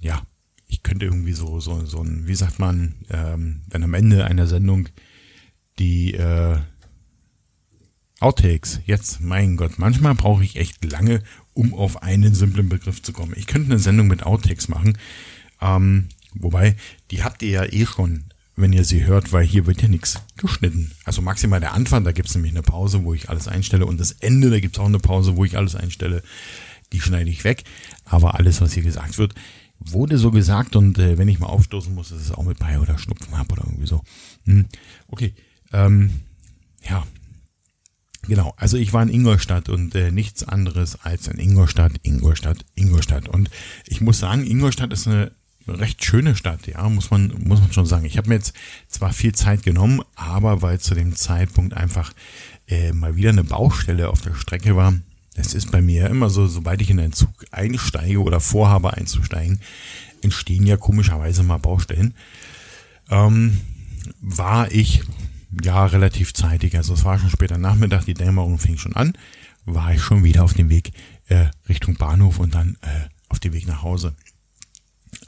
ja, 0.00 0.22
ich 0.68 0.82
könnte 0.82 1.04
irgendwie 1.04 1.32
so, 1.32 1.60
so, 1.60 1.84
so 1.84 2.00
ein, 2.00 2.26
wie 2.26 2.34
sagt 2.34 2.58
man, 2.58 2.94
ähm, 3.10 3.62
wenn 3.68 3.82
am 3.82 3.94
Ende 3.94 4.24
einer 4.24 4.46
Sendung 4.46 4.88
die 5.78 6.14
äh, 6.14 6.58
Outtakes, 8.20 8.80
jetzt, 8.86 9.20
mein 9.20 9.56
Gott, 9.56 9.78
manchmal 9.78 10.14
brauche 10.14 10.44
ich 10.44 10.56
echt 10.56 10.84
lange, 10.84 11.22
um 11.52 11.74
auf 11.74 12.02
einen 12.02 12.32
simplen 12.34 12.68
Begriff 12.68 13.02
zu 13.02 13.12
kommen. 13.12 13.34
Ich 13.36 13.48
könnte 13.48 13.72
eine 13.72 13.80
Sendung 13.80 14.06
mit 14.06 14.22
Outtakes 14.22 14.68
machen, 14.68 14.96
ähm, 15.60 16.08
wobei, 16.34 16.76
die 17.10 17.24
habt 17.24 17.42
ihr 17.42 17.50
ja 17.50 17.64
eh 17.64 17.86
schon 17.86 18.24
wenn 18.56 18.72
ihr 18.72 18.84
sie 18.84 19.04
hört, 19.04 19.32
weil 19.32 19.44
hier 19.44 19.66
wird 19.66 19.82
ja 19.82 19.88
nichts 19.88 20.20
geschnitten. 20.36 20.92
Also 21.04 21.22
maximal 21.22 21.60
der 21.60 21.74
Anfang, 21.74 22.04
da 22.04 22.12
gibt 22.12 22.28
es 22.28 22.34
nämlich 22.34 22.52
eine 22.52 22.62
Pause, 22.62 23.04
wo 23.04 23.14
ich 23.14 23.28
alles 23.28 23.48
einstelle 23.48 23.86
und 23.86 23.98
das 23.98 24.12
Ende, 24.12 24.50
da 24.50 24.60
gibt 24.60 24.76
es 24.76 24.80
auch 24.80 24.86
eine 24.86 25.00
Pause, 25.00 25.36
wo 25.36 25.44
ich 25.44 25.56
alles 25.56 25.74
einstelle. 25.74 26.22
Die 26.92 27.00
schneide 27.00 27.30
ich 27.30 27.44
weg. 27.44 27.64
Aber 28.04 28.36
alles, 28.36 28.60
was 28.60 28.72
hier 28.72 28.84
gesagt 28.84 29.18
wird, 29.18 29.34
wurde 29.80 30.18
so 30.18 30.30
gesagt 30.30 30.76
und 30.76 30.98
äh, 30.98 31.18
wenn 31.18 31.28
ich 31.28 31.40
mal 31.40 31.46
aufstoßen 31.46 31.94
muss, 31.94 32.12
ist 32.12 32.22
es 32.22 32.30
auch 32.32 32.44
mit 32.44 32.58
bei 32.58 32.78
oder 32.78 32.98
Schnupfen 32.98 33.36
habe 33.36 33.52
oder 33.52 33.64
irgendwie 33.64 33.86
so. 33.86 34.02
Hm. 34.44 34.66
Okay, 35.08 35.34
ähm, 35.72 36.10
ja. 36.88 37.04
Genau, 38.26 38.54
also 38.56 38.78
ich 38.78 38.92
war 38.94 39.02
in 39.02 39.10
Ingolstadt 39.10 39.68
und 39.68 39.94
äh, 39.94 40.10
nichts 40.10 40.44
anderes 40.44 40.98
als 41.02 41.28
in 41.28 41.38
Ingolstadt, 41.38 41.92
Ingolstadt, 42.02 42.64
Ingolstadt. 42.74 43.28
Und 43.28 43.50
ich 43.86 44.00
muss 44.00 44.18
sagen, 44.18 44.46
Ingolstadt 44.46 44.92
ist 44.94 45.06
eine 45.06 45.32
recht 45.66 46.04
schöne 46.04 46.36
Stadt, 46.36 46.66
ja, 46.66 46.88
muss 46.88 47.10
man, 47.10 47.32
muss 47.42 47.60
man 47.60 47.72
schon 47.72 47.86
sagen. 47.86 48.04
Ich 48.04 48.18
habe 48.18 48.28
mir 48.28 48.36
jetzt 48.36 48.54
zwar 48.88 49.12
viel 49.12 49.34
Zeit 49.34 49.62
genommen, 49.62 50.02
aber 50.14 50.62
weil 50.62 50.80
zu 50.80 50.94
dem 50.94 51.14
Zeitpunkt 51.14 51.74
einfach 51.74 52.12
äh, 52.68 52.92
mal 52.92 53.16
wieder 53.16 53.30
eine 53.30 53.44
Baustelle 53.44 54.10
auf 54.10 54.20
der 54.22 54.34
Strecke 54.34 54.76
war. 54.76 54.94
Es 55.34 55.54
ist 55.54 55.72
bei 55.72 55.82
mir 55.82 56.08
immer 56.08 56.30
so, 56.30 56.46
sobald 56.46 56.80
ich 56.80 56.90
in 56.90 57.00
einen 57.00 57.12
Zug 57.12 57.30
einsteige 57.50 58.22
oder 58.22 58.40
vorhabe 58.40 58.94
einzusteigen, 58.94 59.60
entstehen 60.22 60.66
ja 60.66 60.76
komischerweise 60.76 61.42
mal 61.42 61.58
Baustellen. 61.58 62.14
Ähm, 63.10 63.60
war 64.20 64.70
ich 64.70 65.02
ja 65.62 65.86
relativ 65.86 66.34
zeitig, 66.34 66.76
also 66.76 66.94
es 66.94 67.04
war 67.04 67.18
schon 67.18 67.30
später 67.30 67.58
Nachmittag, 67.58 68.04
die 68.04 68.14
Dämmerung 68.14 68.58
fing 68.58 68.76
schon 68.76 68.96
an, 68.96 69.16
war 69.64 69.92
ich 69.94 70.02
schon 70.02 70.24
wieder 70.24 70.44
auf 70.44 70.54
dem 70.54 70.68
Weg 70.68 70.92
äh, 71.28 71.46
Richtung 71.68 71.96
Bahnhof 71.96 72.38
und 72.38 72.54
dann 72.54 72.76
äh, 72.82 73.08
auf 73.28 73.40
dem 73.40 73.52
Weg 73.52 73.66
nach 73.66 73.82
Hause. 73.82 74.14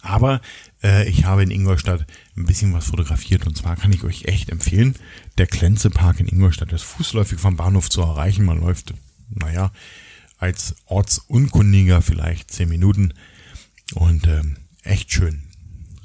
Aber 0.07 0.41
äh, 0.83 1.09
ich 1.09 1.25
habe 1.25 1.43
in 1.43 1.51
Ingolstadt 1.51 2.07
ein 2.37 2.47
bisschen 2.47 2.73
was 2.73 2.87
fotografiert 2.87 3.47
und 3.47 3.57
zwar 3.57 3.77
kann 3.77 3.93
ich 3.93 4.05
euch 4.05 4.25
echt 4.27 4.51
empfehlen, 4.51 4.95
der 5.37 5.47
Klenzepark 5.47 6.21
in 6.21 6.29
Ingolstadt 6.29 6.73
ist 6.73 6.85
fußläufig 6.85 7.41
vom 7.41 7.57
Bahnhof 7.57 7.91
zu 7.91 8.03
erreichen. 8.03 8.45
Man 8.45 8.61
läuft, 8.61 8.95
naja, 9.31 9.73
als 10.39 10.77
Ortsunkundiger 10.87 12.03
vielleicht 12.03 12.53
zehn 12.53 12.69
Minuten 12.69 13.15
und 13.95 14.27
ähm, 14.29 14.57
echt 14.83 15.13
schön, 15.13 15.43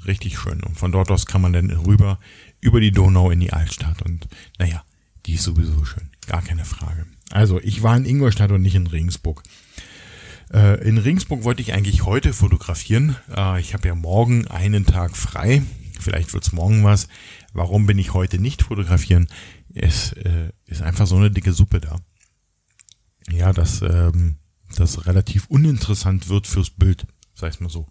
richtig 0.04 0.38
schön. 0.38 0.62
Und 0.62 0.78
von 0.78 0.90
dort 0.90 1.10
aus 1.10 1.26
kann 1.26 1.42
man 1.42 1.52
dann 1.52 1.70
rüber 1.70 2.18
über 2.60 2.80
die 2.80 2.92
Donau 2.92 3.30
in 3.30 3.40
die 3.40 3.52
Altstadt 3.52 4.02
und 4.02 4.26
naja, 4.58 4.84
die 5.26 5.34
ist 5.34 5.44
sowieso 5.44 5.84
schön, 5.84 6.10
gar 6.26 6.42
keine 6.42 6.64
Frage. 6.64 7.06
Also 7.30 7.60
ich 7.60 7.82
war 7.82 7.96
in 7.96 8.04
Ingolstadt 8.04 8.50
und 8.50 8.62
nicht 8.62 8.74
in 8.74 8.88
Regensburg. 8.88 9.42
Äh, 10.52 10.86
in 10.86 10.98
Ringsburg 10.98 11.44
wollte 11.44 11.62
ich 11.62 11.72
eigentlich 11.72 12.04
heute 12.04 12.32
fotografieren. 12.32 13.16
Äh, 13.34 13.60
ich 13.60 13.74
habe 13.74 13.88
ja 13.88 13.94
morgen 13.94 14.46
einen 14.48 14.84
Tag 14.84 15.16
frei. 15.16 15.62
Vielleicht 15.98 16.34
wird's 16.34 16.52
morgen 16.52 16.84
was. 16.84 17.08
Warum 17.52 17.86
bin 17.86 17.98
ich 17.98 18.12
heute 18.12 18.38
nicht 18.38 18.62
fotografieren? 18.62 19.28
Es 19.72 20.12
äh, 20.12 20.50
ist 20.66 20.82
einfach 20.82 21.06
so 21.06 21.16
eine 21.16 21.30
dicke 21.30 21.52
Suppe 21.52 21.80
da. 21.80 22.00
Ja, 23.30 23.52
dass 23.52 23.80
ähm, 23.82 24.36
das 24.76 25.06
relativ 25.06 25.46
uninteressant 25.46 26.28
wird 26.28 26.46
fürs 26.46 26.70
Bild, 26.70 27.06
sag 27.34 27.54
ich 27.54 27.60
mal 27.60 27.70
so. 27.70 27.88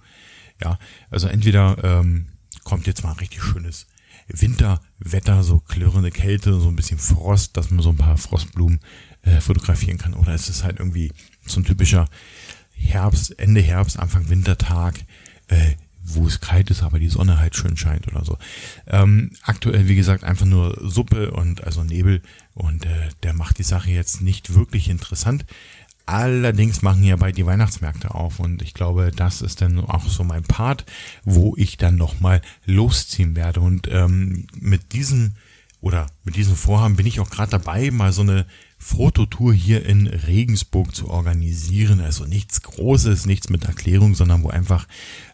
Ja, 0.61 0.77
also 1.09 1.27
entweder 1.27 1.77
ähm, 1.83 2.27
kommt 2.63 2.85
jetzt 2.85 3.03
mal 3.03 3.13
richtig 3.13 3.41
schönes 3.41 3.87
Winterwetter, 4.27 5.43
so 5.43 5.59
klirrende 5.59 6.11
Kälte, 6.11 6.59
so 6.59 6.67
ein 6.67 6.75
bisschen 6.75 6.99
Frost, 6.99 7.57
dass 7.57 7.71
man 7.71 7.81
so 7.81 7.89
ein 7.89 7.97
paar 7.97 8.17
Frostblumen 8.17 8.79
äh, 9.23 9.41
fotografieren 9.41 9.97
kann. 9.97 10.13
Oder 10.13 10.33
es 10.33 10.49
ist 10.49 10.63
halt 10.63 10.79
irgendwie 10.79 11.11
so 11.45 11.59
ein 11.59 11.63
typischer 11.63 12.07
Herbst, 12.81 13.37
Ende 13.39 13.61
Herbst, 13.61 13.99
Anfang 13.99 14.29
Wintertag, 14.29 14.95
äh, 15.47 15.75
wo 16.03 16.27
es 16.27 16.41
kalt 16.41 16.69
ist, 16.71 16.83
aber 16.83 16.99
die 16.99 17.09
Sonne 17.09 17.39
halt 17.39 17.55
schön 17.55 17.77
scheint 17.77 18.07
oder 18.07 18.25
so. 18.25 18.37
Ähm, 18.87 19.31
aktuell, 19.43 19.87
wie 19.87 19.95
gesagt, 19.95 20.23
einfach 20.23 20.45
nur 20.45 20.77
Suppe 20.81 21.31
und 21.31 21.63
also 21.63 21.83
Nebel 21.83 22.21
und 22.53 22.85
äh, 22.85 23.09
der 23.23 23.33
macht 23.33 23.59
die 23.59 23.63
Sache 23.63 23.91
jetzt 23.91 24.21
nicht 24.21 24.53
wirklich 24.53 24.89
interessant. 24.89 25.45
Allerdings 26.07 26.81
machen 26.81 27.03
ja 27.03 27.15
bald 27.15 27.37
die 27.37 27.45
Weihnachtsmärkte 27.45 28.13
auf 28.13 28.39
und 28.39 28.61
ich 28.61 28.73
glaube, 28.73 29.11
das 29.15 29.41
ist 29.41 29.61
dann 29.61 29.79
auch 29.79 30.07
so 30.07 30.23
mein 30.23 30.43
Part, 30.43 30.85
wo 31.23 31.53
ich 31.55 31.77
dann 31.77 31.95
nochmal 31.95 32.41
losziehen 32.65 33.35
werde. 33.35 33.61
Und 33.61 33.87
ähm, 33.89 34.47
mit 34.59 34.93
diesem 34.93 35.33
oder 35.79 36.07
mit 36.23 36.35
diesem 36.35 36.55
Vorhaben 36.55 36.95
bin 36.95 37.07
ich 37.07 37.19
auch 37.19 37.29
gerade 37.29 37.51
dabei, 37.51 37.91
mal 37.91 38.11
so 38.11 38.21
eine 38.21 38.45
Fototour 38.81 39.53
hier 39.53 39.85
in 39.85 40.07
Regensburg 40.07 40.95
zu 40.95 41.09
organisieren. 41.09 42.01
Also 42.01 42.25
nichts 42.25 42.63
Großes, 42.63 43.27
nichts 43.27 43.49
mit 43.49 43.63
Erklärung, 43.65 44.15
sondern 44.15 44.41
wo 44.41 44.49
einfach 44.49 44.87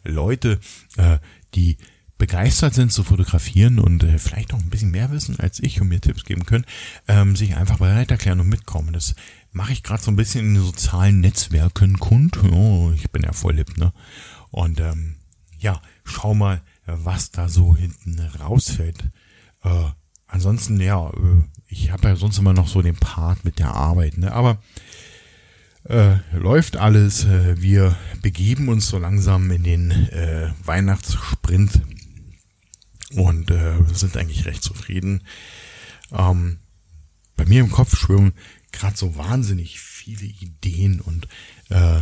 Leute, 0.03 0.59
äh, 0.97 1.19
die 1.55 1.77
begeistert 2.17 2.73
sind 2.73 2.91
zu 2.91 3.03
fotografieren 3.03 3.79
und 3.79 4.03
äh, 4.03 4.19
vielleicht 4.19 4.51
noch 4.51 4.59
ein 4.59 4.69
bisschen 4.69 4.91
mehr 4.91 5.11
wissen 5.11 5.39
als 5.39 5.61
ich 5.61 5.79
und 5.79 5.87
mir 5.87 6.01
Tipps 6.01 6.25
geben 6.25 6.45
können, 6.45 6.65
ähm, 7.07 7.37
sich 7.37 7.55
einfach 7.55 7.77
bereit 7.77 8.11
erklären 8.11 8.41
und 8.41 8.49
mitkommen. 8.49 8.91
Das 8.91 9.15
mache 9.53 9.71
ich 9.71 9.81
gerade 9.81 10.03
so 10.03 10.11
ein 10.11 10.17
bisschen 10.17 10.45
in 10.45 10.53
den 10.55 10.63
sozialen 10.63 11.21
Netzwerken 11.21 11.99
kund. 11.99 12.43
Oh, 12.43 12.91
ich 12.93 13.09
bin 13.11 13.23
ja 13.23 13.31
voll 13.31 13.55
lieb, 13.55 13.77
ne? 13.77 13.93
Und 14.51 14.81
ähm, 14.81 15.15
ja, 15.57 15.81
schau 16.03 16.33
mal, 16.33 16.61
was 16.85 17.31
da 17.31 17.47
so 17.47 17.77
hinten 17.77 18.19
rausfällt. 18.19 19.09
Äh, 19.63 19.85
ansonsten, 20.27 20.81
ja, 20.81 21.09
äh, 21.09 21.43
ich 21.67 21.91
habe 21.91 22.07
ja 22.07 22.15
sonst 22.15 22.37
immer 22.37 22.53
noch 22.53 22.67
so 22.67 22.81
den 22.81 22.95
Part 22.95 23.43
mit 23.45 23.59
der 23.59 23.73
Arbeit, 23.73 24.17
ne? 24.17 24.31
Aber 24.31 24.61
äh, 25.83 26.17
läuft 26.33 26.77
alles. 26.77 27.25
Äh, 27.25 27.61
wir 27.61 27.95
begeben 28.21 28.69
uns 28.69 28.87
so 28.87 28.97
langsam 28.97 29.49
in 29.51 29.63
den 29.63 29.91
äh, 29.91 30.51
Weihnachtssprint 30.63 31.81
und 33.15 33.51
äh, 33.51 33.73
sind 33.93 34.17
eigentlich 34.17 34.45
recht 34.45 34.63
zufrieden. 34.63 35.23
Ähm, 36.11 36.59
bei 37.35 37.45
mir 37.45 37.61
im 37.61 37.71
Kopf 37.71 37.97
schwimmen 37.97 38.33
gerade 38.71 38.97
so 38.97 39.15
wahnsinnig 39.15 39.79
viele 39.79 40.25
Ideen 40.25 40.99
und 41.01 41.27
äh, 41.69 42.01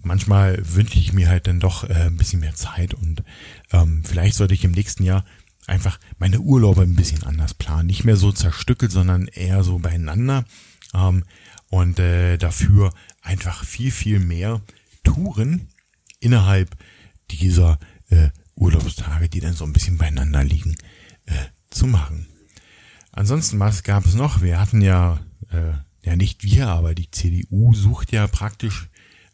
manchmal 0.00 0.62
wünsche 0.74 0.98
ich 0.98 1.12
mir 1.12 1.28
halt 1.28 1.46
dann 1.46 1.60
doch 1.60 1.84
äh, 1.84 2.06
ein 2.06 2.16
bisschen 2.16 2.40
mehr 2.40 2.54
Zeit 2.54 2.94
und 2.94 3.24
ähm, 3.72 4.02
vielleicht 4.04 4.36
sollte 4.36 4.54
ich 4.54 4.64
im 4.64 4.72
nächsten 4.72 5.02
Jahr 5.02 5.24
einfach 5.66 5.98
meine 6.18 6.40
Urlaube 6.40 6.82
ein 6.82 6.96
bisschen 6.96 7.22
anders 7.22 7.54
planen. 7.54 7.86
Nicht 7.86 8.04
mehr 8.04 8.16
so 8.16 8.32
zerstückelt, 8.32 8.92
sondern 8.92 9.26
eher 9.28 9.64
so 9.64 9.78
beieinander 9.78 10.44
ähm, 10.92 11.24
und 11.70 11.98
äh, 11.98 12.36
dafür 12.36 12.92
einfach 13.22 13.64
viel, 13.64 13.90
viel 13.90 14.20
mehr 14.20 14.60
Touren 15.02 15.68
innerhalb 16.20 16.76
dieser 17.30 17.78
äh, 18.10 18.30
Urlaubstage, 18.56 19.28
die 19.28 19.40
dann 19.40 19.54
so 19.54 19.64
ein 19.64 19.72
bisschen 19.72 19.98
beieinander 19.98 20.44
liegen, 20.44 20.76
äh, 21.26 21.34
zu 21.70 21.86
machen. 21.86 22.26
Ansonsten, 23.12 23.58
was 23.58 23.82
gab 23.82 24.06
es 24.06 24.14
noch? 24.14 24.42
Wir 24.42 24.60
hatten 24.60 24.80
ja, 24.80 25.20
äh, 25.50 25.72
ja 26.02 26.16
nicht 26.16 26.44
wir, 26.44 26.68
aber 26.68 26.94
die 26.94 27.10
CDU 27.10 27.74
sucht 27.74 28.12
ja 28.12 28.26
praktisch 28.26 28.88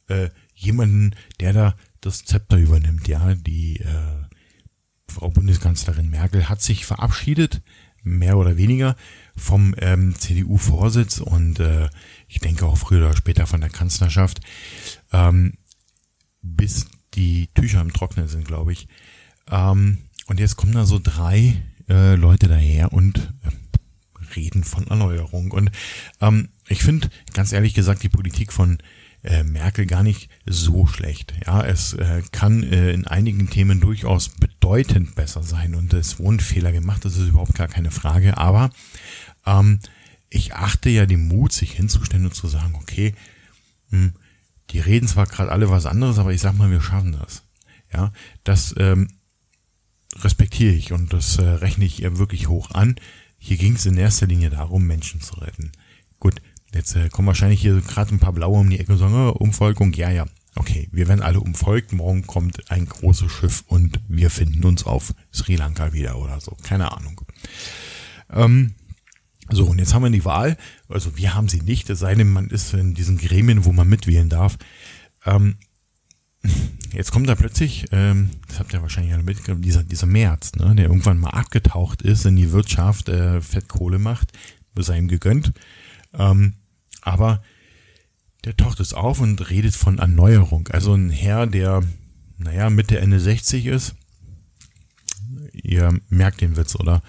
äh, 0.09 0.29
jemanden, 0.55 1.15
der 1.41 1.53
da 1.53 1.77
das 2.01 2.25
Zepter 2.25 2.57
übernimmt. 2.57 3.09
Ja, 3.09 3.35
die 3.35 3.81
äh, 3.81 4.30
Frau 5.11 5.31
Bundeskanzlerin 5.31 6.11
Merkel 6.11 6.49
hat 6.49 6.63
sich 6.63 6.87
verabschiedet, 6.87 7.63
mehr 8.03 8.39
oder 8.39 8.57
weniger, 8.57 8.97
vom 9.37 9.75
ähm, 9.79 10.15
CDU-Vorsitz 10.17 11.19
und 11.21 11.61
äh, 11.61 11.89
ich 12.29 12.41
denke 12.41 12.67
auch 12.67 12.79
früher 12.79 13.07
oder 13.07 13.17
später 13.17 13.47
von 13.47 13.61
der 13.61 13.71
Kanzlerschaft, 13.71 14.41
ähm, 15.13 15.55
bis 16.43 16.87
die 17.15 17.49
Tücher 17.55 17.81
im 17.81 17.93
Trocknen 17.93 18.29
sind, 18.29 18.47
glaube 18.47 18.73
ich. 18.73 18.89
Ähm, 19.51 19.99
und 20.27 20.41
jetzt 20.41 20.57
kommen 20.57 20.73
da 20.73 20.87
so 20.87 21.01
drei 21.03 21.61
äh, 21.89 22.15
Leute 22.15 22.49
daher 22.49 22.93
und 22.93 23.35
äh, 23.43 24.37
reden 24.37 24.65
von 24.65 24.87
Erneuerung. 24.87 25.51
Und 25.51 25.71
ähm, 26.21 26.49
ich 26.69 26.83
finde, 26.83 27.11
ganz 27.35 27.53
ehrlich 27.53 27.75
gesagt, 27.75 28.03
die 28.03 28.09
Politik 28.09 28.53
von 28.53 28.79
äh, 29.23 29.43
Merkel 29.45 29.87
gar 29.87 30.03
nicht 30.03 30.31
so 30.47 30.87
schlecht. 30.87 31.35
Ja, 31.47 31.63
es 31.63 31.93
äh, 31.95 32.23
kann 32.33 32.63
äh, 32.63 32.93
in 32.93 33.07
einigen 33.07 33.51
Themen 33.51 33.81
durchaus 33.81 34.29
bedeutend 34.29 35.15
besser 35.15 35.43
sein 35.43 35.75
und 35.75 35.93
es 35.93 36.19
wurden 36.19 36.41
Fehler 36.41 36.73
gemacht, 36.73 37.05
das 37.05 37.17
ist 37.17 37.29
überhaupt 37.29 37.55
gar 37.55 37.69
keine 37.69 37.91
Frage. 37.91 38.39
Aber 38.39 38.71
ähm, 39.47 39.81
ich 40.31 40.55
achte 40.55 40.91
ja 40.91 41.07
den 41.07 41.29
Mut, 41.29 41.53
sich 41.53 41.73
hinzustellen 41.73 42.27
und 42.27 42.35
zu 42.35 42.49
sagen, 42.49 42.75
okay, 42.77 43.15
mh, 43.91 44.13
die 44.71 44.81
reden 44.81 45.09
zwar 45.09 45.27
gerade 45.27 45.51
alle 45.51 45.69
was 45.69 45.87
anderes, 45.87 46.19
aber 46.19 46.33
ich 46.33 46.41
sag 46.41 46.57
mal, 46.57 46.71
wir 46.71 46.81
schaffen 46.81 47.13
das. 47.13 47.43
Ja, 47.93 48.13
das 48.45 48.75
ähm, 48.79 49.09
respektiere 50.17 50.73
ich 50.73 50.93
und 50.93 51.13
das 51.13 51.39
äh, 51.39 51.43
rechne 51.43 51.85
ich 51.85 52.03
ihr 52.03 52.19
wirklich 52.19 52.49
hoch 52.49 52.71
an. 52.71 52.95
Hier 53.39 53.57
ging 53.57 53.75
es 53.75 53.87
in 53.87 53.97
erster 53.97 54.27
Linie 54.27 54.51
darum, 54.51 54.87
Menschen 54.87 55.21
zu 55.21 55.35
retten. 55.35 55.73
Gut, 56.21 56.41
jetzt 56.75 56.97
äh, 56.97 57.09
kommen 57.09 57.29
wahrscheinlich 57.29 57.61
hier 57.61 57.81
gerade 57.81 58.15
ein 58.15 58.21
paar 58.21 58.33
Blaue 58.33 58.61
um 58.61 58.71
die 58.71 58.79
Ecke 58.79 58.93
und 58.93 58.99
sagen, 58.99 59.15
oh, 59.15 59.31
Umvolkung, 59.31 59.93
ja, 59.93 60.11
ja. 60.11 60.27
Okay, 60.57 60.89
wir 60.91 61.07
werden 61.09 61.23
alle 61.23 61.41
umfolgt. 61.41 61.93
Morgen 61.93 62.27
kommt 62.27 62.71
ein 62.71 62.87
großes 62.87 63.31
Schiff 63.31 63.65
und 63.69 64.01
wir 64.09 64.31
finden 64.31 64.65
uns 64.65 64.85
auf 64.85 65.15
Sri 65.33 65.57
Lanka 65.57 65.93
wieder 65.93 66.19
oder 66.19 66.41
so. 66.41 66.57
Keine 66.63 66.91
Ahnung. 66.93 67.21
Ähm, 68.31 68.75
so, 69.49 69.67
und 69.67 69.79
jetzt 69.79 69.95
haben 69.95 70.03
wir 70.03 70.11
die 70.11 70.25
Wahl. 70.25 70.57
Also 70.89 71.17
wir 71.17 71.35
haben 71.35 71.49
sie 71.49 71.61
nicht, 71.63 71.89
es 71.91 72.01
sei 72.01 72.15
denn, 72.15 72.33
man 72.33 72.49
ist 72.49 72.75
in 72.75 72.95
diesen 72.95 73.19
Gremien, 73.19 73.65
wo 73.65 73.73
man 73.73 73.89
mitwählen 73.89 74.29
darf. 74.29 74.59
Ähm, 75.25 75.57
Jetzt 76.93 77.13
kommt 77.13 77.29
da 77.29 77.35
plötzlich, 77.35 77.85
ähm, 77.93 78.31
das 78.49 78.59
habt 78.59 78.73
ihr 78.73 78.83
wahrscheinlich 78.83 79.13
alle 79.13 79.23
mitgekriegt, 79.23 79.65
dieser, 79.65 79.85
dieser 79.85 80.07
März, 80.07 80.53
ne, 80.55 80.75
der 80.75 80.87
irgendwann 80.87 81.19
mal 81.19 81.31
abgetaucht 81.31 82.03
ist 82.03 82.25
in 82.25 82.37
die 82.37 82.51
Wirtschaft, 82.51 83.09
äh, 83.09 83.41
Fettkohle 83.41 83.99
macht, 83.99 84.33
sei 84.77 84.99
ihm 84.99 85.09
gegönnt. 85.09 85.53
Ähm, 86.15 86.55
aber 87.03 87.43
der 88.45 88.57
taucht 88.57 88.81
es 88.81 88.95
auf 88.95 89.21
und 89.21 89.51
redet 89.51 89.75
von 89.75 89.99
Erneuerung. 89.99 90.69
Also 90.69 90.95
ein 90.95 91.11
Herr, 91.11 91.47
der, 91.47 91.83
naja, 92.39 92.71
Mitte, 92.71 92.99
Ende 92.99 93.21
60 93.21 93.67
ist. 93.67 93.95
Ihr 95.53 96.01
merkt 96.09 96.41
den 96.41 96.57
Witz, 96.57 96.75
oder? 96.75 97.03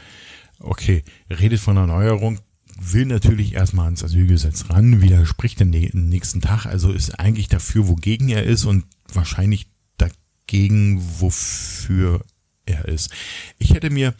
Okay, 0.60 1.04
redet 1.30 1.60
von 1.60 1.78
Erneuerung, 1.78 2.40
will 2.80 3.06
natürlich 3.06 3.54
erstmal 3.54 3.86
ans 3.86 4.04
Asylgesetz 4.04 4.70
ran, 4.70 5.02
widerspricht 5.02 5.60
den 5.60 5.70
nächsten 5.70 6.42
Tag, 6.42 6.66
also 6.66 6.92
ist 6.92 7.20
eigentlich 7.20 7.48
dafür, 7.48 7.88
wogegen 7.88 8.30
er 8.30 8.44
ist 8.44 8.66
und 8.66 8.86
wahrscheinlich 9.12 9.68
dagegen, 9.98 11.02
wofür 11.20 12.24
er 12.66 12.88
ist. 12.88 13.12
Ich 13.58 13.74
hätte 13.74 13.90
mir 13.90 14.14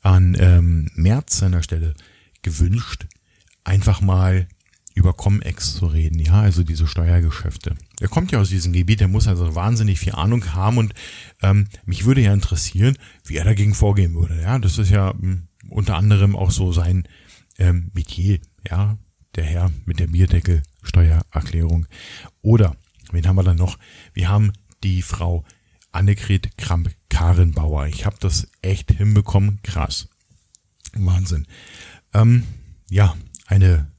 an 0.00 0.36
ähm, 0.38 0.90
März 0.94 1.38
seiner 1.38 1.62
Stelle 1.62 1.94
gewünscht, 2.42 3.06
einfach 3.64 4.00
mal 4.00 4.48
über 4.94 5.12
Comex 5.14 5.76
zu 5.76 5.86
reden, 5.86 6.18
ja, 6.18 6.40
also 6.40 6.62
diese 6.62 6.86
Steuergeschäfte. 6.86 7.74
Er 8.00 8.08
kommt 8.08 8.32
ja 8.32 8.40
aus 8.40 8.50
diesem 8.50 8.72
Gebiet, 8.72 9.00
er 9.00 9.08
muss 9.08 9.28
also 9.28 9.54
wahnsinnig 9.54 9.98
viel 9.98 10.12
Ahnung 10.12 10.54
haben 10.54 10.78
und 10.78 10.94
ähm, 11.42 11.68
mich 11.84 12.04
würde 12.04 12.20
ja 12.20 12.32
interessieren, 12.32 12.96
wie 13.24 13.36
er 13.36 13.44
dagegen 13.44 13.74
vorgehen 13.74 14.14
würde. 14.14 14.40
Ja, 14.40 14.58
das 14.58 14.78
ist 14.78 14.90
ja 14.90 15.12
ähm, 15.22 15.48
unter 15.68 15.96
anderem 15.96 16.36
auch 16.36 16.50
so 16.50 16.72
sein 16.72 17.04
ähm, 17.58 17.90
Metier, 17.94 18.40
ja, 18.68 18.98
der 19.34 19.44
Herr 19.44 19.72
mit 19.86 19.98
der 19.98 20.08
Bierdeckel-Steuererklärung. 20.08 21.86
Oder, 22.42 22.76
wen 23.12 23.26
haben 23.26 23.36
wir 23.36 23.44
dann 23.44 23.56
noch? 23.56 23.78
Wir 24.12 24.28
haben 24.28 24.52
die 24.82 25.02
Frau 25.02 25.44
Annegret 25.90 26.56
Kramp-Karenbauer. 26.56 27.86
Ich 27.86 28.04
habe 28.06 28.16
das 28.20 28.48
echt 28.62 28.90
hinbekommen. 28.92 29.60
Krass. 29.62 30.08
Wahnsinn. 30.94 31.46
Ähm, 32.14 32.44
ja, 32.88 33.16
eine 33.46 33.91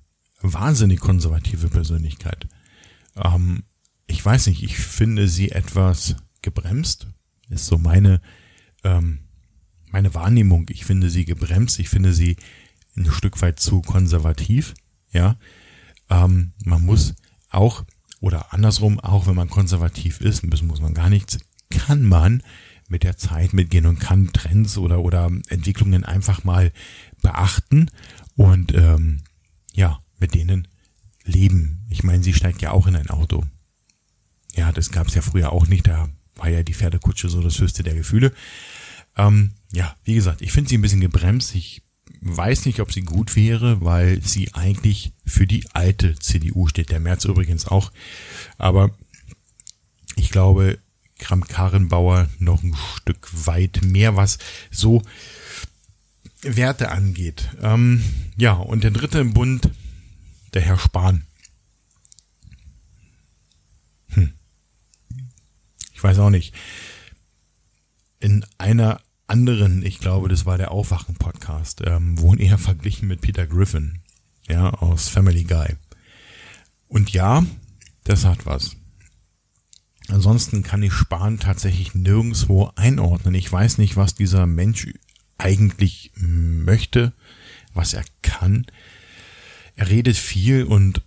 wahnsinnig 0.43 0.99
konservative 0.99 1.69
Persönlichkeit. 1.69 2.47
Ähm, 3.15 3.63
ich 4.07 4.23
weiß 4.23 4.47
nicht, 4.47 4.63
ich 4.63 4.77
finde 4.77 5.27
sie 5.27 5.51
etwas 5.51 6.15
gebremst. 6.41 7.07
Ist 7.49 7.65
so 7.65 7.77
meine, 7.77 8.21
ähm, 8.83 9.19
meine 9.89 10.13
Wahrnehmung. 10.13 10.67
Ich 10.69 10.85
finde 10.85 11.09
sie 11.09 11.25
gebremst. 11.25 11.79
Ich 11.79 11.89
finde 11.89 12.13
sie 12.13 12.35
ein 12.95 13.09
Stück 13.09 13.41
weit 13.41 13.59
zu 13.59 13.81
konservativ. 13.81 14.73
Ja, 15.11 15.37
ähm, 16.09 16.53
man 16.63 16.83
muss 16.83 17.15
auch 17.49 17.85
oder 18.19 18.53
andersrum, 18.53 18.99
auch 18.99 19.27
wenn 19.27 19.35
man 19.35 19.49
konservativ 19.49 20.21
ist, 20.21 20.43
müssen 20.43 20.67
muss 20.67 20.79
man 20.79 20.93
gar 20.93 21.09
nichts, 21.09 21.39
kann 21.69 22.03
man 22.03 22.41
mit 22.87 23.03
der 23.03 23.17
Zeit 23.17 23.53
mitgehen 23.53 23.85
und 23.85 23.99
kann 23.99 24.31
Trends 24.31 24.77
oder 24.77 25.01
oder 25.01 25.29
Entwicklungen 25.49 26.03
einfach 26.03 26.43
mal 26.43 26.71
beachten 27.21 27.89
und 28.35 28.73
ähm, 28.73 29.23
ja 29.73 29.99
mit 30.23 30.33
denen 30.33 30.69
leben. 31.25 31.85
Ich 31.89 32.05
meine, 32.05 32.23
sie 32.23 32.33
steigt 32.33 32.61
ja 32.61 32.71
auch 32.71 32.87
in 32.87 32.95
ein 32.95 33.09
Auto. 33.09 33.43
Ja, 34.55 34.71
das 34.71 34.89
gab 34.89 35.07
es 35.07 35.15
ja 35.15 35.21
früher 35.21 35.51
auch 35.51 35.67
nicht. 35.67 35.85
Da 35.85 36.07
war 36.37 36.47
ja 36.47 36.63
die 36.63 36.73
Pferdekutsche 36.73 37.27
so 37.27 37.41
das 37.41 37.59
höchste 37.59 37.83
der 37.83 37.93
Gefühle. 37.93 38.31
Ähm, 39.17 39.51
ja, 39.73 39.93
wie 40.05 40.15
gesagt, 40.15 40.41
ich 40.41 40.53
finde 40.53 40.69
sie 40.69 40.77
ein 40.77 40.81
bisschen 40.81 41.01
gebremst. 41.01 41.55
Ich 41.55 41.81
weiß 42.21 42.65
nicht, 42.65 42.79
ob 42.79 42.93
sie 42.93 43.01
gut 43.01 43.35
wäre, 43.35 43.81
weil 43.81 44.21
sie 44.21 44.53
eigentlich 44.53 45.11
für 45.25 45.45
die 45.45 45.65
alte 45.73 46.17
CDU 46.17 46.69
steht. 46.69 46.89
Der 46.89 47.01
März 47.01 47.25
übrigens 47.25 47.67
auch. 47.67 47.91
Aber 48.57 48.91
ich 50.15 50.29
glaube, 50.29 50.79
Kramp-Karrenbauer 51.19 52.29
noch 52.39 52.63
ein 52.63 52.77
Stück 53.01 53.27
weit 53.45 53.81
mehr, 53.83 54.15
was 54.15 54.37
so 54.71 55.01
Werte 56.43 56.91
angeht. 56.91 57.49
Ähm, 57.61 58.01
ja, 58.37 58.53
und 58.53 58.85
der 58.85 58.91
dritte 58.91 59.19
im 59.19 59.33
Bund, 59.33 59.69
der 60.53 60.61
Herr 60.61 60.77
Spahn. 60.77 61.25
Hm. 64.09 64.33
Ich 65.93 66.03
weiß 66.03 66.19
auch 66.19 66.29
nicht. 66.29 66.53
In 68.19 68.45
einer 68.57 69.01
anderen, 69.27 69.83
ich 69.83 69.99
glaube, 69.99 70.29
das 70.29 70.45
war 70.45 70.57
der 70.57 70.71
Aufwachen-Podcast, 70.71 71.81
ähm, 71.85 72.19
wurden 72.19 72.39
eher 72.39 72.57
verglichen 72.57 73.07
mit 73.07 73.21
Peter 73.21 73.47
Griffin, 73.47 73.99
ja, 74.47 74.69
aus 74.69 75.09
Family 75.09 75.43
Guy. 75.43 75.75
Und 76.87 77.11
ja, 77.11 77.45
das 78.03 78.25
hat 78.25 78.45
was. 78.45 78.75
Ansonsten 80.09 80.63
kann 80.63 80.83
ich 80.83 80.93
Spahn 80.93 81.39
tatsächlich 81.39 81.95
nirgendwo 81.95 82.71
einordnen. 82.75 83.33
Ich 83.35 83.51
weiß 83.51 83.77
nicht, 83.77 83.95
was 83.95 84.15
dieser 84.15 84.45
Mensch 84.45 84.87
eigentlich 85.37 86.11
möchte, 86.15 87.13
was 87.73 87.93
er 87.93 88.03
kann. 88.21 88.65
Er 89.75 89.89
redet 89.89 90.17
viel 90.17 90.63
und 90.63 91.01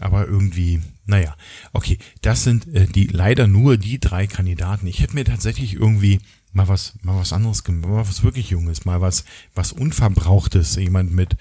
aber 0.00 0.26
irgendwie, 0.26 0.82
naja, 1.06 1.36
okay, 1.72 1.98
das 2.22 2.44
sind 2.44 2.66
äh, 2.74 2.86
die 2.86 3.06
leider 3.06 3.46
nur 3.46 3.76
die 3.76 4.00
drei 4.00 4.26
Kandidaten. 4.26 4.86
Ich 4.86 5.00
hätte 5.00 5.14
mir 5.14 5.24
tatsächlich 5.24 5.74
irgendwie 5.74 6.20
mal 6.52 6.68
was, 6.68 6.94
mal 7.02 7.18
was 7.18 7.32
anderes, 7.32 7.66
mal 7.68 8.06
was 8.06 8.22
wirklich 8.22 8.50
Junges, 8.50 8.84
mal 8.84 9.00
was, 9.00 9.24
was 9.54 9.72
Unverbrauchtes, 9.72 10.76
jemand 10.76 11.12
mit, 11.12 11.36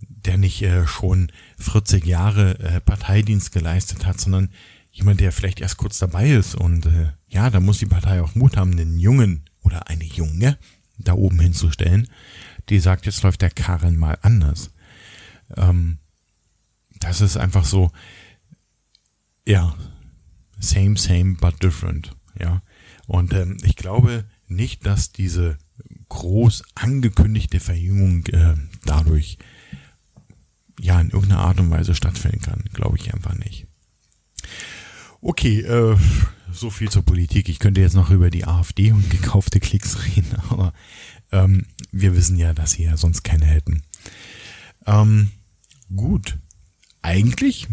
der 0.00 0.38
nicht 0.38 0.62
äh, 0.62 0.86
schon 0.86 1.30
40 1.58 2.04
Jahre 2.04 2.58
äh, 2.58 2.80
Parteidienst 2.80 3.52
geleistet 3.52 4.06
hat, 4.06 4.20
sondern 4.20 4.50
jemand, 4.92 5.20
der 5.20 5.32
vielleicht 5.32 5.60
erst 5.60 5.76
kurz 5.76 5.98
dabei 5.98 6.30
ist. 6.30 6.54
Und 6.54 6.86
äh, 6.86 7.12
ja, 7.28 7.50
da 7.50 7.60
muss 7.60 7.78
die 7.78 7.86
Partei 7.86 8.22
auch 8.22 8.34
Mut 8.34 8.56
haben, 8.56 8.72
einen 8.72 8.98
Jungen 8.98 9.44
oder 9.62 9.88
eine 9.88 10.04
Junge 10.04 10.58
da 10.98 11.14
oben 11.14 11.40
hinzustellen, 11.40 12.08
die 12.68 12.78
sagt, 12.78 13.06
jetzt 13.06 13.22
läuft 13.22 13.42
der 13.42 13.50
Karren 13.50 13.96
mal 13.96 14.18
anders. 14.22 14.70
Ähm, 15.56 15.98
das 17.00 17.20
ist 17.20 17.36
einfach 17.36 17.64
so, 17.64 17.90
ja, 19.46 19.74
same, 20.58 20.96
same, 20.96 21.34
but 21.34 21.62
different. 21.62 22.16
Ja. 22.38 22.62
Und 23.06 23.32
ähm, 23.32 23.58
ich 23.62 23.76
glaube 23.76 24.24
nicht, 24.48 24.86
dass 24.86 25.12
diese 25.12 25.58
groß 26.08 26.62
angekündigte 26.74 27.60
Verjüngung 27.60 28.24
äh, 28.26 28.54
dadurch 28.84 29.38
ja 30.80 31.00
in 31.00 31.10
irgendeiner 31.10 31.42
Art 31.42 31.60
und 31.60 31.70
Weise 31.70 31.94
stattfinden 31.94 32.40
kann. 32.40 32.64
Glaube 32.72 32.96
ich 32.98 33.12
einfach 33.12 33.34
nicht. 33.34 33.66
Okay, 35.20 35.60
äh, 35.60 35.96
so 36.52 36.70
viel 36.70 36.90
zur 36.90 37.02
Politik. 37.02 37.48
Ich 37.48 37.58
könnte 37.58 37.80
jetzt 37.80 37.94
noch 37.94 38.10
über 38.10 38.30
die 38.30 38.44
AfD 38.44 38.92
und 38.92 39.08
gekaufte 39.10 39.60
Klicks 39.60 39.98
reden, 40.16 40.36
aber 40.48 40.72
ähm, 41.32 41.66
wir 41.90 42.14
wissen 42.14 42.36
ja, 42.36 42.52
dass 42.52 42.72
sie 42.72 42.84
ja 42.84 42.96
sonst 42.96 43.24
keine 43.24 43.46
hätten. 43.46 43.82
Ähm, 44.86 45.30
gut. 45.94 46.38
Eigentlich, 47.02 47.68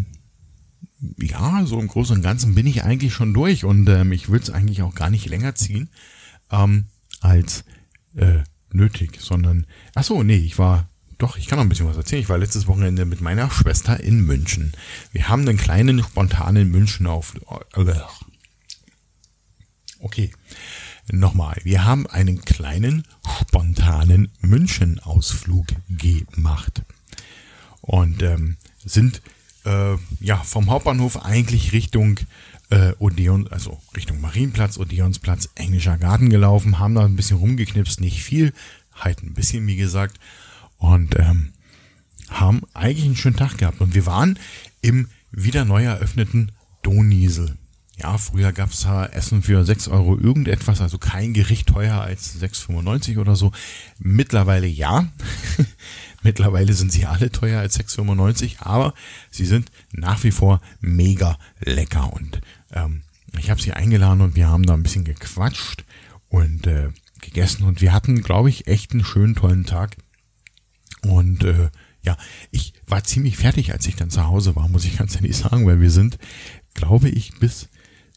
ja, 1.17 1.65
so 1.65 1.80
im 1.80 1.88
Großen 1.88 2.17
und 2.17 2.21
Ganzen 2.21 2.56
bin 2.56 2.67
ich 2.67 2.84
eigentlich 2.84 3.13
schon 3.13 3.34
durch 3.34 3.63
und 3.63 3.88
ähm, 3.89 4.12
ich 4.12 4.30
will 4.30 4.39
es 4.39 4.50
eigentlich 4.50 4.82
auch 4.82 4.93
gar 4.93 5.10
nicht 5.10 5.28
länger 5.28 5.56
ziehen 5.56 5.89
ähm, 6.52 6.86
als 7.21 7.63
äh, 8.15 8.43
nötig, 8.71 9.19
sondern, 9.19 9.65
ach 9.95 10.04
so, 10.04 10.24
nee, 10.24 10.36
ich 10.36 10.58
war 10.60 10.89
doch, 11.21 11.38
ich 11.38 11.45
kann 11.45 11.58
noch 11.58 11.65
ein 11.65 11.69
bisschen 11.69 11.88
was 11.88 11.97
erzählen. 11.97 12.24
Ich 12.24 12.30
war 12.30 12.39
letztes 12.39 12.65
Wochenende 12.65 13.06
mit 13.06 13.21
meiner 13.21 13.52
Schwester 13.52 14.00
in 14.00 14.26
München. 14.26 14.74
Wir 15.12 15.30
haben 15.30 15.47
einen 15.47 15.58
kleinen 15.58 16.04
spontanen 16.04 16.69
München 16.71 17.06
auf. 17.06 17.36
Okay, 20.00 20.32
nochmal. 21.12 21.60
Wir 21.63 21.86
haben 21.86 22.08
einen 22.08 22.41
kleinen 22.41 23.04
spontanen 23.39 24.32
München-Ausflug 24.41 25.67
gemacht 25.89 26.82
und 27.82 28.22
ähm, 28.22 28.58
sind 28.84 29.22
äh, 29.65 29.96
ja 30.20 30.38
vom 30.38 30.70
Hauptbahnhof 30.70 31.26
eigentlich 31.26 31.74
Richtung 31.74 32.20
äh, 32.70 32.94
Odeon, 33.00 33.48
also 33.50 33.80
Richtung 33.96 34.22
Marienplatz, 34.22 34.78
Odeonsplatz, 34.78 35.50
Englischer 35.56 35.98
Garten 35.98 36.30
gelaufen, 36.30 36.80
haben 36.80 36.96
da 36.96 37.06
ein 37.06 37.15
bisschen 37.15 37.38
rumgeknipst, 37.38 38.00
nicht 38.00 38.24
viel, 38.24 38.54
halt 38.94 39.22
ein 39.24 39.34
bisschen, 39.34 39.67
wie 39.67 39.76
gesagt, 39.76 40.20
und 40.78 41.17
ähm, 41.20 41.54
haben 42.30 42.62
eigentlich 42.74 43.06
einen 43.06 43.15
schönen 43.15 43.36
Tag 43.36 43.58
gehabt. 43.58 43.82
Und 43.82 43.94
wir 43.94 44.06
waren 44.06 44.39
im 44.82 45.10
wieder 45.32 45.65
neu 45.65 45.84
eröffneten 45.84 46.52
Doniesel. 46.82 47.58
Ja, 47.98 48.17
früher 48.17 48.52
gab's 48.52 48.82
da 48.82 49.06
Essen 49.06 49.44
für 49.44 49.63
6 49.63 49.89
Euro 49.89 50.17
irgendetwas, 50.17 50.82
also 50.82 50.98
kein 50.98 51.34
Gericht 51.34 51.67
teuer 51.67 52.02
als 52.02 52.41
6,95 52.41 53.20
oder 53.20 53.36
so. 53.36 53.52
Mittlerweile 54.00 54.65
ja. 54.65 55.08
Mittlerweile 56.23 56.73
sind 56.73 56.91
sie 56.91 57.05
alle 57.05 57.31
teuer 57.31 57.60
als 57.60 57.79
6,95, 57.79 58.57
aber 58.60 58.93
sie 59.29 59.45
sind 59.45 59.71
nach 59.91 60.23
wie 60.23 60.31
vor 60.31 60.62
mega 60.79 61.38
lecker. 61.60 62.13
Und 62.13 62.41
ähm, 62.71 63.03
ich 63.38 63.49
habe 63.49 63.62
sie 63.62 63.73
eingeladen 63.73 64.21
und 64.21 64.36
wir 64.36 64.47
haben 64.47 64.65
da 64.65 64.73
ein 64.73 64.84
bisschen 64.84 65.03
gequatscht 65.03 65.86
und 66.29 66.67
äh, 66.67 66.89
gegessen. 67.21 67.63
Und 67.63 67.81
wir 67.81 67.93
hatten, 67.93 68.21
glaube 68.21 68.49
ich, 68.49 68.67
echt 68.67 68.91
einen 68.91 69.03
schönen, 69.03 69.36
tollen 69.36 69.65
Tag. 69.65 69.97
Und 71.03 71.43
äh, 71.43 71.69
ja, 72.03 72.17
ich 72.51 72.73
war 72.88 73.03
ziemlich 73.03 73.38
fertig, 73.38 73.73
als 73.73 73.88
ich 73.88 73.95
dann 73.95 74.10
zu 74.10 74.27
Hause 74.27 74.55
war, 74.55 74.67
muss 74.67 74.86
ich 74.86 74.97
ganz 74.97 75.15
ehrlich 75.15 75.38
sagen, 75.38 75.65
weil 75.65 75.81
wir 75.81 75.91
sind, 75.91 76.17
glaube 76.73 77.10
ich, 77.10 77.39
bis 77.39 77.69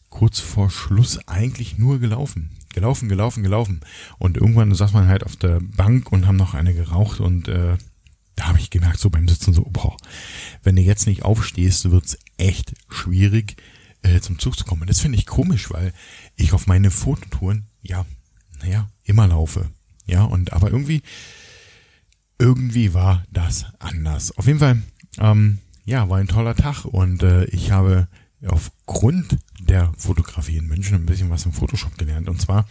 kurz 0.09 0.39
vor 0.39 0.69
Schluss 0.69 1.19
eigentlich 1.27 1.77
nur 1.77 1.99
gelaufen. 1.99 2.51
Gelaufen, 2.73 3.09
gelaufen, 3.09 3.43
gelaufen. 3.43 3.81
Und 4.17 4.37
irgendwann 4.37 4.73
saß 4.73 4.93
man 4.93 5.07
halt 5.07 5.23
auf 5.23 5.35
der 5.35 5.59
Bank 5.61 6.11
und 6.11 6.27
haben 6.27 6.35
noch 6.35 6.53
eine 6.53 6.73
geraucht 6.73 7.19
und 7.19 7.47
äh, 7.47 7.77
da 8.35 8.47
habe 8.47 8.59
ich 8.59 8.69
gemerkt, 8.69 8.99
so 8.99 9.09
beim 9.09 9.27
Sitzen 9.27 9.53
so, 9.53 9.63
boah, 9.63 9.95
wenn 10.63 10.75
du 10.75 10.81
jetzt 10.81 11.07
nicht 11.07 11.23
aufstehst, 11.23 11.89
wird's 11.91 12.17
echt 12.37 12.73
schwierig, 12.89 13.55
äh, 14.01 14.19
zum 14.19 14.39
Zug 14.39 14.57
zu 14.57 14.65
kommen. 14.65 14.87
Das 14.87 14.99
finde 14.99 15.17
ich 15.17 15.25
komisch, 15.25 15.71
weil 15.71 15.93
ich 16.35 16.53
auf 16.53 16.67
meine 16.67 16.91
Fototouren, 16.91 17.65
ja, 17.81 18.05
naja, 18.61 18.89
immer 19.03 19.27
laufe. 19.27 19.69
Ja, 20.05 20.23
und 20.23 20.53
aber 20.53 20.69
irgendwie 20.69 21.01
irgendwie 22.37 22.93
war 22.93 23.23
das 23.31 23.65
anders. 23.79 24.37
Auf 24.37 24.47
jeden 24.47 24.59
Fall, 24.59 24.81
ähm, 25.19 25.59
ja, 25.85 26.09
war 26.09 26.17
ein 26.17 26.27
toller 26.27 26.55
Tag 26.55 26.85
und 26.85 27.23
äh, 27.23 27.45
ich 27.45 27.71
habe 27.71 28.07
aufgrund 28.45 29.37
der 29.59 29.91
Fotografie 29.97 30.57
in 30.57 30.67
München 30.67 30.95
ein 30.95 31.05
bisschen 31.05 31.29
was 31.29 31.45
im 31.45 31.53
Photoshop 31.53 31.97
gelernt. 31.97 32.29
Und 32.29 32.41
zwar, 32.41 32.67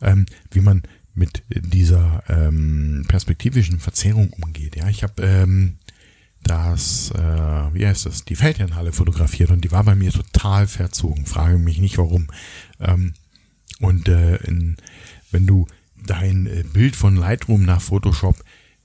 ähm, 0.00 0.26
wie 0.50 0.60
man 0.60 0.82
mit 1.18 1.42
dieser 1.48 2.22
ähm, 2.28 3.04
perspektivischen 3.08 3.80
Verzerrung 3.80 4.30
umgeht. 4.30 4.76
Ja, 4.76 4.88
ich 4.88 5.02
habe 5.02 5.22
ähm, 5.22 5.78
das, 6.42 7.10
äh, 7.10 7.74
wie 7.74 7.86
heißt 7.86 8.06
das, 8.06 8.24
die 8.24 8.36
Feldherrnhalle 8.36 8.92
fotografiert 8.92 9.50
und 9.50 9.62
die 9.64 9.72
war 9.72 9.84
bei 9.84 9.94
mir 9.94 10.12
total 10.12 10.66
verzogen. 10.66 11.26
Frage 11.26 11.58
mich 11.58 11.78
nicht 11.78 11.98
warum. 11.98 12.28
Ähm, 12.80 13.14
und 13.80 14.08
äh, 14.08 14.36
in, 14.36 14.76
wenn 15.30 15.46
du 15.46 15.66
dein 16.06 16.46
äh, 16.46 16.64
Bild 16.72 16.96
von 16.96 17.16
Lightroom 17.16 17.64
nach 17.64 17.82
Photoshop 17.82 18.36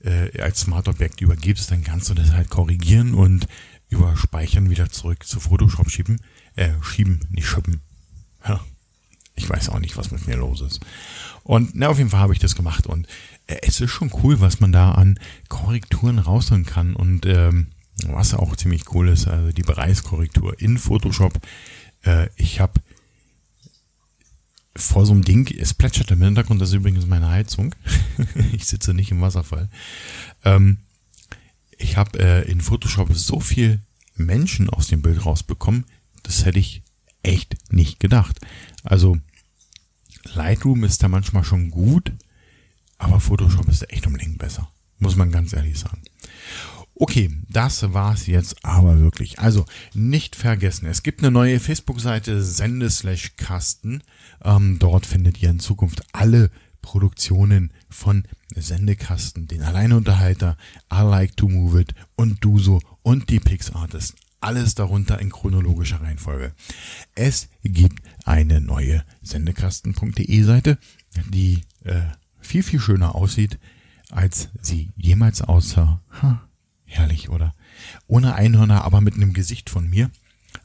äh, 0.02 0.40
als 0.40 0.60
Smart-Objekt 0.60 1.20
übergibst, 1.20 1.70
dann 1.70 1.84
kannst 1.84 2.10
du 2.10 2.14
das 2.14 2.32
halt 2.32 2.50
korrigieren 2.50 3.14
und 3.14 3.46
über 3.88 4.16
Speichern 4.16 4.70
wieder 4.70 4.90
zurück 4.90 5.24
zu 5.24 5.38
Photoshop 5.40 5.90
schieben. 5.90 6.20
Äh, 6.56 6.70
schieben, 6.82 7.20
nicht 7.30 7.46
schippen. 7.46 7.80
Ja, 8.46 8.60
ich 9.34 9.48
weiß 9.48 9.68
auch 9.70 9.80
nicht, 9.80 9.96
was 9.96 10.10
mit 10.10 10.26
mir 10.26 10.36
los 10.36 10.60
ist. 10.60 10.80
Und 11.42 11.74
na, 11.74 11.88
auf 11.88 11.98
jeden 11.98 12.10
Fall 12.10 12.20
habe 12.20 12.32
ich 12.32 12.38
das 12.38 12.54
gemacht 12.54 12.86
und 12.86 13.06
äh, 13.46 13.56
es 13.62 13.80
ist 13.80 13.90
schon 13.90 14.10
cool, 14.22 14.40
was 14.40 14.60
man 14.60 14.72
da 14.72 14.92
an 14.92 15.18
Korrekturen 15.48 16.18
rausholen 16.18 16.64
kann 16.64 16.94
und 16.94 17.26
ähm, 17.26 17.68
was 18.06 18.34
auch 18.34 18.56
ziemlich 18.56 18.92
cool 18.92 19.08
ist, 19.08 19.28
also 19.28 19.52
die 19.52 19.62
Bereichskorrektur 19.62 20.60
in 20.60 20.78
Photoshop. 20.78 21.38
Äh, 22.02 22.28
ich 22.36 22.60
habe 22.60 22.80
vor 24.76 25.06
so 25.06 25.12
einem 25.12 25.24
Ding, 25.24 25.48
es 25.56 25.74
plätschert 25.74 26.10
im 26.10 26.22
Hintergrund, 26.22 26.60
das 26.60 26.70
ist 26.70 26.76
übrigens 26.76 27.06
meine 27.06 27.28
Heizung. 27.28 27.74
ich 28.52 28.64
sitze 28.64 28.94
nicht 28.94 29.10
im 29.10 29.20
Wasserfall. 29.20 29.68
Ähm, 30.44 30.78
ich 31.76 31.96
habe 31.96 32.18
äh, 32.18 32.50
in 32.50 32.60
Photoshop 32.60 33.14
so 33.14 33.40
viel 33.40 33.80
Menschen 34.16 34.70
aus 34.70 34.88
dem 34.88 35.02
Bild 35.02 35.24
rausbekommen, 35.24 35.84
das 36.22 36.44
hätte 36.44 36.58
ich 36.58 36.82
echt 37.22 37.56
nicht 37.72 38.00
gedacht. 38.00 38.40
Also 38.84 39.18
Lightroom 40.34 40.84
ist 40.84 41.02
da 41.02 41.08
manchmal 41.08 41.44
schon 41.44 41.70
gut, 41.70 42.12
aber 42.98 43.20
Photoshop 43.20 43.68
ist 43.68 43.90
echt 43.90 44.06
Längen 44.16 44.38
besser. 44.38 44.70
Muss 44.98 45.16
man 45.16 45.32
ganz 45.32 45.52
ehrlich 45.52 45.78
sagen. 45.78 46.02
Okay, 46.96 47.30
das 47.48 47.92
war's 47.92 48.26
jetzt 48.28 48.64
aber 48.64 49.00
wirklich. 49.00 49.40
Also 49.40 49.64
nicht 49.94 50.36
vergessen, 50.36 50.86
es 50.86 51.02
gibt 51.02 51.20
eine 51.20 51.32
neue 51.32 51.58
Facebook-Seite 51.58 52.42
Sende 52.42 52.88
Kasten. 53.36 54.02
Ähm, 54.44 54.78
dort 54.78 55.04
findet 55.04 55.42
ihr 55.42 55.50
in 55.50 55.58
Zukunft 55.58 56.02
alle 56.12 56.50
Produktionen 56.82 57.72
von 57.88 58.24
Sendekasten, 58.54 59.48
den 59.48 59.62
Alleinunterhalter, 59.62 60.56
I 60.92 61.00
Like 61.00 61.36
to 61.36 61.48
Move 61.48 61.80
It 61.80 61.94
und 62.14 62.44
Duso 62.44 62.80
und 63.02 63.28
die 63.30 63.40
Pix 63.40 63.72
Artist. 63.72 64.14
Alles 64.44 64.74
darunter 64.74 65.20
in 65.20 65.30
chronologischer 65.30 66.02
Reihenfolge. 66.02 66.52
Es 67.14 67.48
gibt 67.62 68.02
eine 68.26 68.60
neue 68.60 69.02
Sendekasten.de 69.22 70.42
Seite, 70.42 70.76
die 71.30 71.62
äh, 71.84 72.02
viel, 72.40 72.62
viel 72.62 72.78
schöner 72.78 73.14
aussieht, 73.14 73.58
als 74.10 74.50
sie 74.60 74.90
jemals 74.96 75.40
aussah. 75.40 76.02
Ha 76.20 76.46
Herrlich, 76.84 77.30
oder? 77.30 77.54
Ohne 78.06 78.34
Einhörner, 78.34 78.84
aber 78.84 79.00
mit 79.00 79.14
einem 79.14 79.32
Gesicht 79.32 79.70
von 79.70 79.88
mir. 79.88 80.10